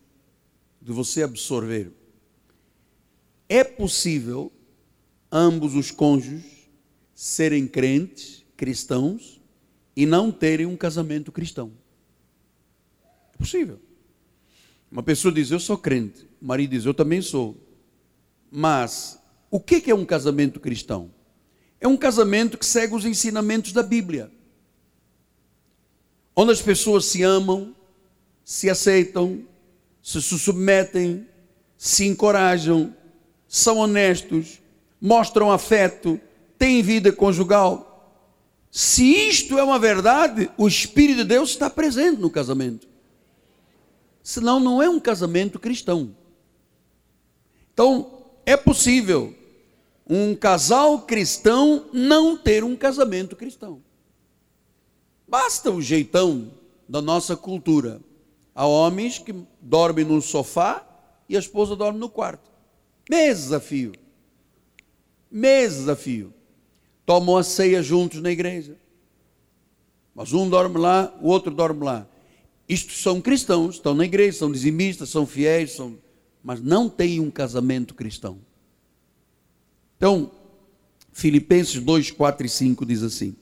[0.82, 1.92] de você absorver?
[3.48, 4.52] É possível
[5.32, 6.57] ambos os cônjuges
[7.20, 9.42] serem crentes, cristãos,
[9.96, 11.72] e não terem um casamento cristão.
[13.34, 13.82] É possível.
[14.92, 16.30] Uma pessoa diz, eu sou crente.
[16.40, 17.58] O marido diz, eu também sou.
[18.52, 21.12] Mas, o que é um casamento cristão?
[21.82, 24.32] É um casamento que segue os ensinamentos da Bíblia.
[26.36, 27.76] Onde as pessoas se amam,
[28.46, 29.44] se aceitam,
[30.04, 31.28] se submetem,
[31.80, 32.96] se encorajam,
[33.48, 34.62] são honestos,
[35.02, 36.22] mostram afeto,
[36.58, 37.88] têm vida conjugal.
[38.72, 42.88] Se isto é uma verdade, o Espírito de Deus está presente no casamento.
[44.22, 46.16] Senão, não é um casamento cristão.
[47.74, 49.34] Então, é possível
[50.10, 53.82] um casal cristão não ter um casamento cristão.
[55.28, 56.52] Basta o jeitão
[56.88, 58.02] da nossa cultura.
[58.56, 60.86] Há homens que dormem no sofá
[61.28, 62.50] e a esposa dorme no quarto.
[63.10, 63.94] Meses a fio.
[65.30, 66.34] Meses fio.
[67.08, 68.76] Tomam a ceia juntos na igreja.
[70.14, 72.06] Mas um dorme lá, o outro dorme lá.
[72.68, 75.98] Isto são cristãos, estão na igreja, são dizimistas, são fiéis, são...
[76.44, 78.40] mas não têm um casamento cristão.
[79.96, 80.30] Então,
[81.14, 83.38] Filipenses 2, 4 e 5 diz assim: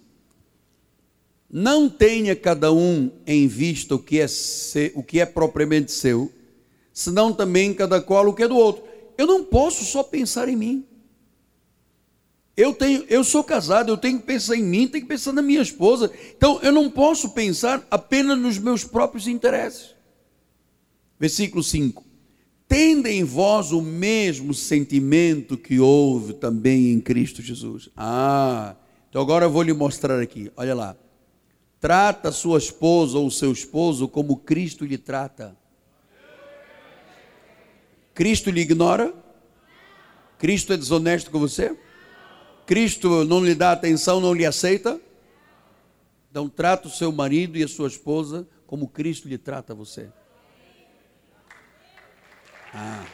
[1.49, 6.31] Não tenha cada um em vista o que é, ser, o que é propriamente seu,
[6.93, 8.83] senão também cada qual o que é do outro.
[9.17, 10.85] Eu não posso só pensar em mim.
[12.55, 15.41] Eu tenho, eu sou casado, eu tenho que pensar em mim, tenho que pensar na
[15.41, 16.11] minha esposa.
[16.37, 19.93] Então eu não posso pensar apenas nos meus próprios interesses.
[21.19, 22.05] Versículo 5
[22.67, 27.89] tende em vós o mesmo sentimento que houve também em Cristo Jesus.
[27.95, 28.75] Ah,
[29.09, 30.95] então agora eu vou lhe mostrar aqui, olha lá.
[31.79, 35.55] Trata sua esposa ou seu esposo como Cristo lhe trata.
[38.13, 39.13] Cristo lhe ignora?
[40.37, 41.77] Cristo é desonesto com você?
[42.65, 44.99] Cristo não lhe dá atenção, não lhe aceita?
[46.29, 50.09] Então trata o seu marido e a sua esposa como Cristo lhe trata você.
[52.73, 53.05] Ah.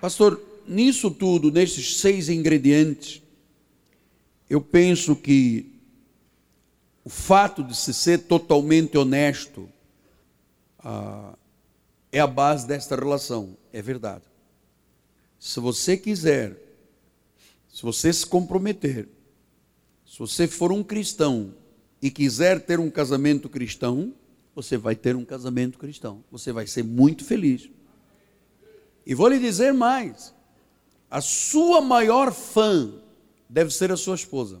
[0.00, 3.22] Pastor, nisso tudo, nesses seis ingredientes,
[4.48, 5.72] eu penso que
[7.04, 9.68] o fato de se ser totalmente honesto
[10.78, 11.34] ah,
[12.10, 14.24] é a base desta relação, é verdade.
[15.38, 16.56] Se você quiser,
[17.68, 19.08] se você se comprometer,
[20.06, 21.54] se você for um cristão
[22.00, 24.14] e quiser ter um casamento cristão,
[24.54, 26.24] você vai ter um casamento cristão.
[26.32, 27.70] Você vai ser muito feliz.
[29.06, 30.34] E vou lhe dizer mais:
[31.10, 32.92] a sua maior fã
[33.48, 34.60] deve ser a sua esposa.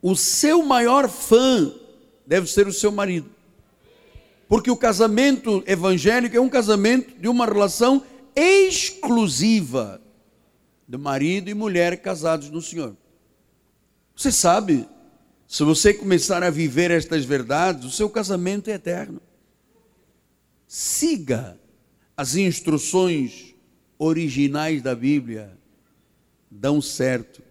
[0.00, 1.74] O seu maior fã
[2.26, 3.30] deve ser o seu marido.
[4.48, 8.02] Porque o casamento evangélico é um casamento de uma relação
[8.36, 10.00] exclusiva
[10.86, 12.96] de marido e mulher casados no Senhor.
[14.14, 14.86] Você sabe,
[15.48, 19.20] se você começar a viver estas verdades, o seu casamento é eterno.
[20.66, 21.58] Siga
[22.16, 23.54] as instruções
[23.98, 25.56] originais da Bíblia,
[26.50, 27.42] dão certo.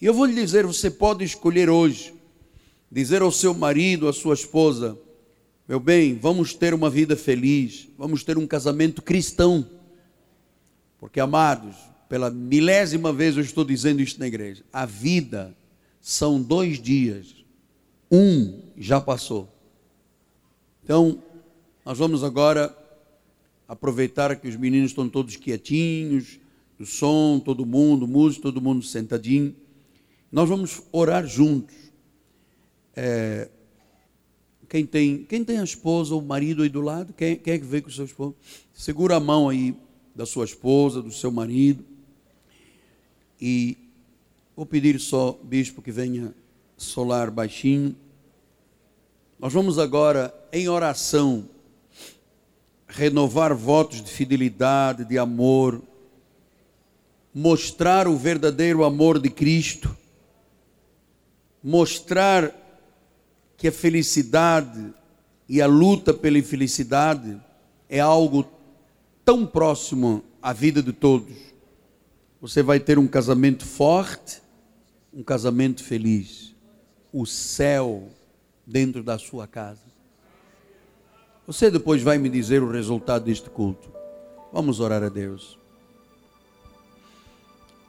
[0.00, 2.14] E eu vou lhe dizer: você pode escolher hoje,
[2.90, 4.98] dizer ao seu marido, à sua esposa,
[5.70, 9.64] meu bem, vamos ter uma vida feliz, vamos ter um casamento cristão.
[10.98, 11.76] Porque, amados,
[12.08, 14.64] pela milésima vez eu estou dizendo isto na igreja.
[14.72, 15.56] A vida
[16.00, 17.36] são dois dias.
[18.10, 19.48] Um já passou.
[20.82, 21.22] Então,
[21.84, 22.76] nós vamos agora
[23.68, 26.40] aproveitar que os meninos estão todos quietinhos,
[26.80, 29.54] o som, todo mundo, música, todo mundo sentadinho.
[30.32, 31.76] Nós vamos orar juntos.
[32.96, 33.48] É,
[34.70, 37.58] quem tem, quem tem a esposa ou o marido aí do lado, quem, quem é
[37.58, 38.36] que veio com o seu esposo?
[38.72, 39.74] Segura a mão aí
[40.14, 41.84] da sua esposa, do seu marido.
[43.40, 43.76] E
[44.54, 46.32] vou pedir só, bispo, que venha
[46.76, 47.96] solar baixinho.
[49.40, 51.48] Nós vamos agora, em oração,
[52.86, 55.82] renovar votos de fidelidade, de amor,
[57.34, 59.96] mostrar o verdadeiro amor de Cristo,
[61.60, 62.59] mostrar
[63.60, 64.92] que a felicidade
[65.48, 67.40] e a luta pela infelicidade
[67.88, 68.44] é algo
[69.24, 71.50] tão próximo à vida de todos
[72.40, 74.40] você vai ter um casamento forte,
[75.12, 76.48] um casamento feliz.
[77.12, 78.08] o céu
[78.64, 79.82] dentro da sua casa.
[81.44, 83.90] Você depois vai me dizer o resultado deste culto.
[84.52, 85.58] Vamos orar a Deus.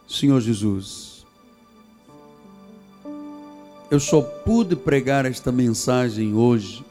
[0.07, 1.20] Senhor Jesus,
[3.91, 6.81] eu só pude pregar esta mensagem hoje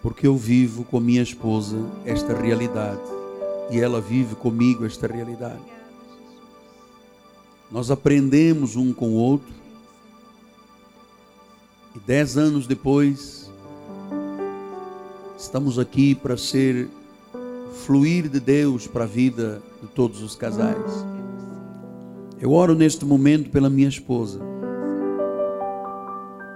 [0.00, 3.02] porque eu vivo com minha esposa esta realidade
[3.72, 5.64] e ela vive comigo esta realidade.
[7.72, 9.52] Nós aprendemos um com o outro
[11.96, 13.50] e dez anos depois
[15.36, 16.88] estamos aqui para ser
[17.84, 21.04] fluir de Deus para a vida de todos os casais.
[22.40, 24.53] Eu oro neste momento pela minha esposa.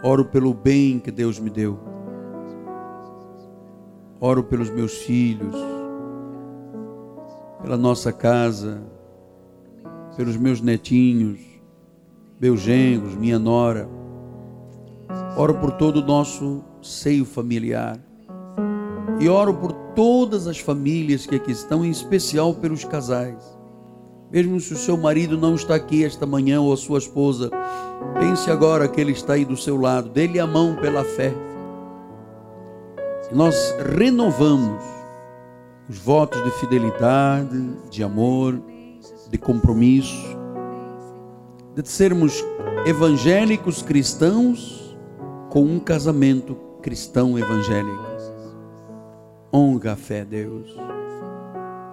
[0.02, 1.76] Oro pelo bem que Deus me deu.
[4.20, 5.54] Oro pelos meus filhos,
[7.60, 8.80] pela nossa casa,
[10.16, 11.40] pelos meus netinhos,
[12.40, 13.88] meus genros, minha nora.
[15.36, 17.98] Oro por todo o nosso seio familiar.
[19.18, 23.57] E oro por todas as famílias que aqui estão, em especial pelos casais.
[24.30, 27.50] Mesmo se o seu marido não está aqui esta manhã ou a sua esposa,
[28.18, 31.34] pense agora que ele está aí do seu lado, dê-lhe a mão pela fé
[33.32, 34.82] nós renovamos
[35.88, 38.60] os votos de fidelidade, de amor,
[39.30, 40.36] de compromisso,
[41.74, 42.42] de sermos
[42.86, 44.96] evangélicos cristãos
[45.50, 48.08] com um casamento cristão evangélico.
[49.52, 50.74] Honra a fé, Deus.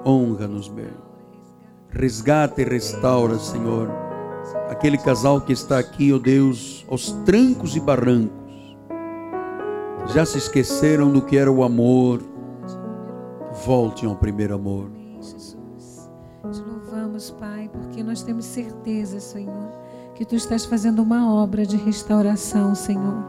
[0.06, 0.94] Honra-nos bem.
[1.98, 3.90] Resgata e restaura, Senhor,
[4.70, 8.46] aquele casal que está aqui, ó oh Deus, aos trancos e barrancos
[10.14, 12.22] já se esqueceram do que era o amor,
[13.66, 14.90] voltem ao primeiro amor.
[15.20, 16.10] Jesus,
[16.52, 19.72] te louvamos, Pai, porque nós temos certeza, Senhor,
[20.14, 23.24] que tu estás fazendo uma obra de restauração, Senhor.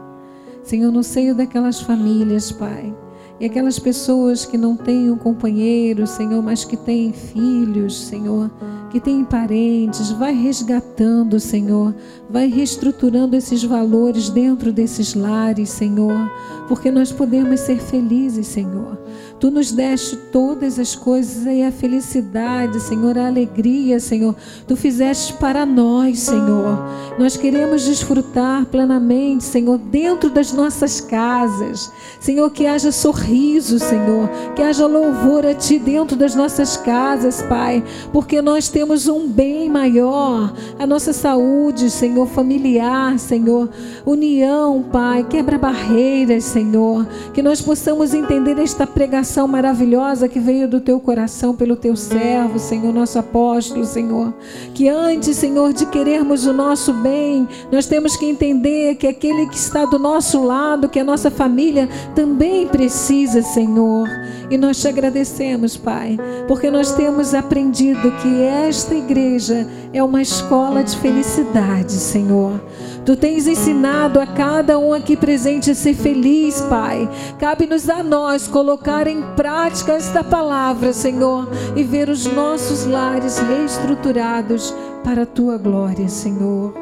[0.63, 2.95] Senhor, no seio daquelas famílias, Pai,
[3.39, 8.49] e aquelas pessoas que não têm um companheiro, Senhor, mas que têm filhos, Senhor
[8.89, 11.93] que tem parentes, vai resgatando, Senhor,
[12.29, 16.31] vai reestruturando esses valores dentro desses lares, Senhor,
[16.67, 18.97] porque nós podemos ser felizes, Senhor.
[19.39, 24.35] Tu nos deste todas as coisas e a felicidade, Senhor, a alegria, Senhor.
[24.67, 26.83] Tu fizeste para nós, Senhor.
[27.19, 31.91] Nós queremos desfrutar plenamente, Senhor, dentro das nossas casas.
[32.19, 37.83] Senhor, que haja sorriso, Senhor, que haja louvor a Ti dentro das nossas casas, Pai,
[38.11, 43.69] porque nós temos um bem maior, a nossa saúde, Senhor, familiar, Senhor,
[44.03, 50.69] união, Pai, quebra barreiras, Senhor, que nós possamos entender esta pregação oração maravilhosa que veio
[50.69, 54.33] do teu coração pelo teu servo, Senhor, nosso apóstolo, Senhor.
[54.73, 59.57] Que antes, Senhor, de querermos o nosso bem, nós temos que entender que aquele que
[59.57, 64.07] está do nosso lado, que a nossa família também precisa, Senhor.
[64.49, 66.17] E nós te agradecemos, Pai,
[66.47, 72.61] porque nós temos aprendido que esta igreja é uma escola de felicidade, Senhor.
[73.07, 77.09] Tu tens ensinado a cada um aqui presente a ser feliz, Pai.
[77.39, 84.73] Cabe-nos a nós colocar em prática esta palavra, Senhor, e ver os nossos lares reestruturados
[85.03, 86.73] para a tua glória, Senhor.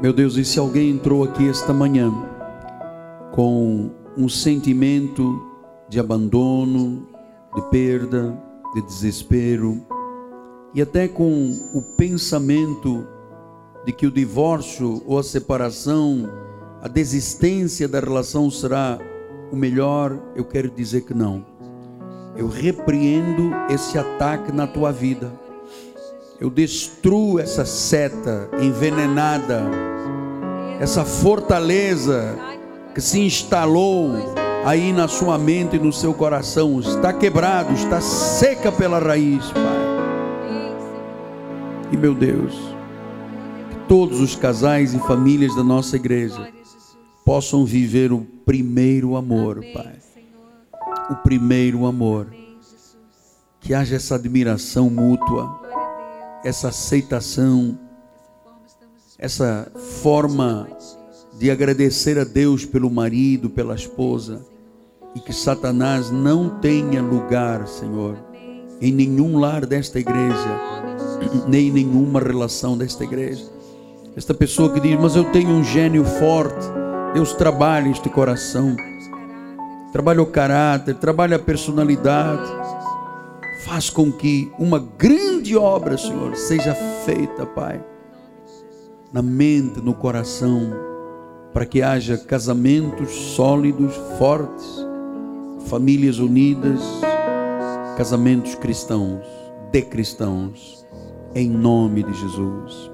[0.00, 2.12] Meu Deus, e se alguém entrou aqui esta manhã
[3.32, 5.40] com um sentimento
[5.88, 7.06] de abandono,
[7.54, 8.36] de perda,
[8.74, 9.80] de desespero,
[10.74, 13.06] e até com o pensamento
[13.84, 16.28] de que o divórcio ou a separação,
[16.82, 18.98] a desistência da relação será
[19.52, 21.51] o melhor, eu quero dizer que não.
[22.36, 25.32] Eu repreendo esse ataque na tua vida.
[26.40, 29.62] Eu destruo essa seta envenenada,
[30.80, 32.36] essa fortaleza
[32.94, 34.10] que se instalou
[34.64, 36.80] aí na sua mente e no seu coração.
[36.80, 39.82] Está quebrado, está seca pela raiz, Pai.
[41.92, 42.54] E meu Deus,
[43.86, 46.48] todos os casais e famílias da nossa igreja
[47.24, 50.11] possam viver o primeiro amor, Pai.
[51.12, 52.26] O primeiro amor.
[53.60, 55.60] Que haja essa admiração mútua,
[56.42, 57.78] essa aceitação,
[59.18, 60.66] essa forma
[61.38, 64.42] de agradecer a Deus pelo marido, pela esposa,
[65.14, 68.16] e que Satanás não tenha lugar, Senhor,
[68.80, 70.60] em nenhum lar desta igreja,
[71.46, 73.44] nem em nenhuma relação desta igreja.
[74.16, 76.66] Esta pessoa que diz, mas eu tenho um gênio forte.
[77.12, 78.74] Deus trabalha este coração.
[79.92, 82.50] Trabalha o caráter, trabalha a personalidade.
[83.66, 86.74] Faz com que uma grande obra, Senhor, seja
[87.04, 87.84] feita, Pai.
[89.12, 90.72] Na mente, no coração
[91.52, 94.86] para que haja casamentos sólidos, fortes,
[95.66, 96.80] famílias unidas,
[97.96, 99.24] casamentos cristãos,
[99.70, 100.86] de cristãos,
[101.34, 102.90] em nome de Jesus.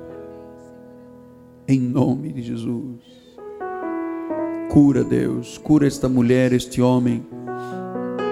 [1.68, 3.07] Em nome de Jesus.
[4.68, 7.24] Cura, Deus, cura esta mulher, este homem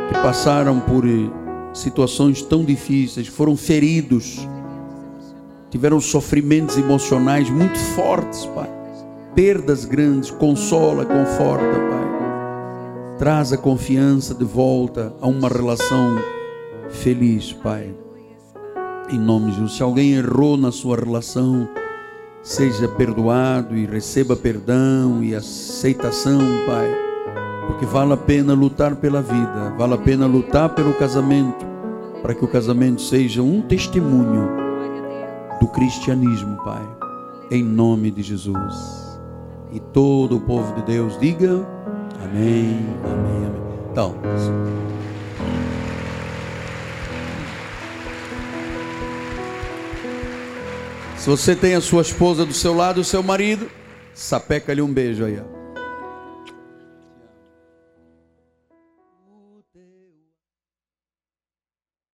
[0.09, 1.05] que passaram por
[1.73, 4.47] situações tão difíceis, foram feridos,
[5.71, 8.71] tiveram sofrimentos emocionais muito fortes, Pai.
[9.35, 13.17] Perdas grandes, consola, conforta, Pai.
[13.19, 16.17] Traz a confiança de volta a uma relação
[16.91, 17.95] feliz, Pai.
[19.11, 19.73] Em nome de Jesus.
[19.73, 21.67] Se alguém errou na sua relação,
[22.47, 26.89] seja perdoado e receba perdão e aceitação, Pai.
[27.67, 31.67] Porque vale a pena lutar pela vida, vale a pena lutar pelo casamento,
[32.23, 34.49] para que o casamento seja um testemunho
[35.61, 36.87] do cristianismo, Pai.
[37.51, 39.19] Em nome de Jesus.
[39.73, 41.67] E todo o povo de Deus diga
[42.23, 43.79] amém, amém, amém.
[43.91, 44.15] Então,
[51.27, 53.69] se você tem a sua esposa do seu lado, o seu marido,
[54.15, 55.41] sapeca-lhe um beijo aí.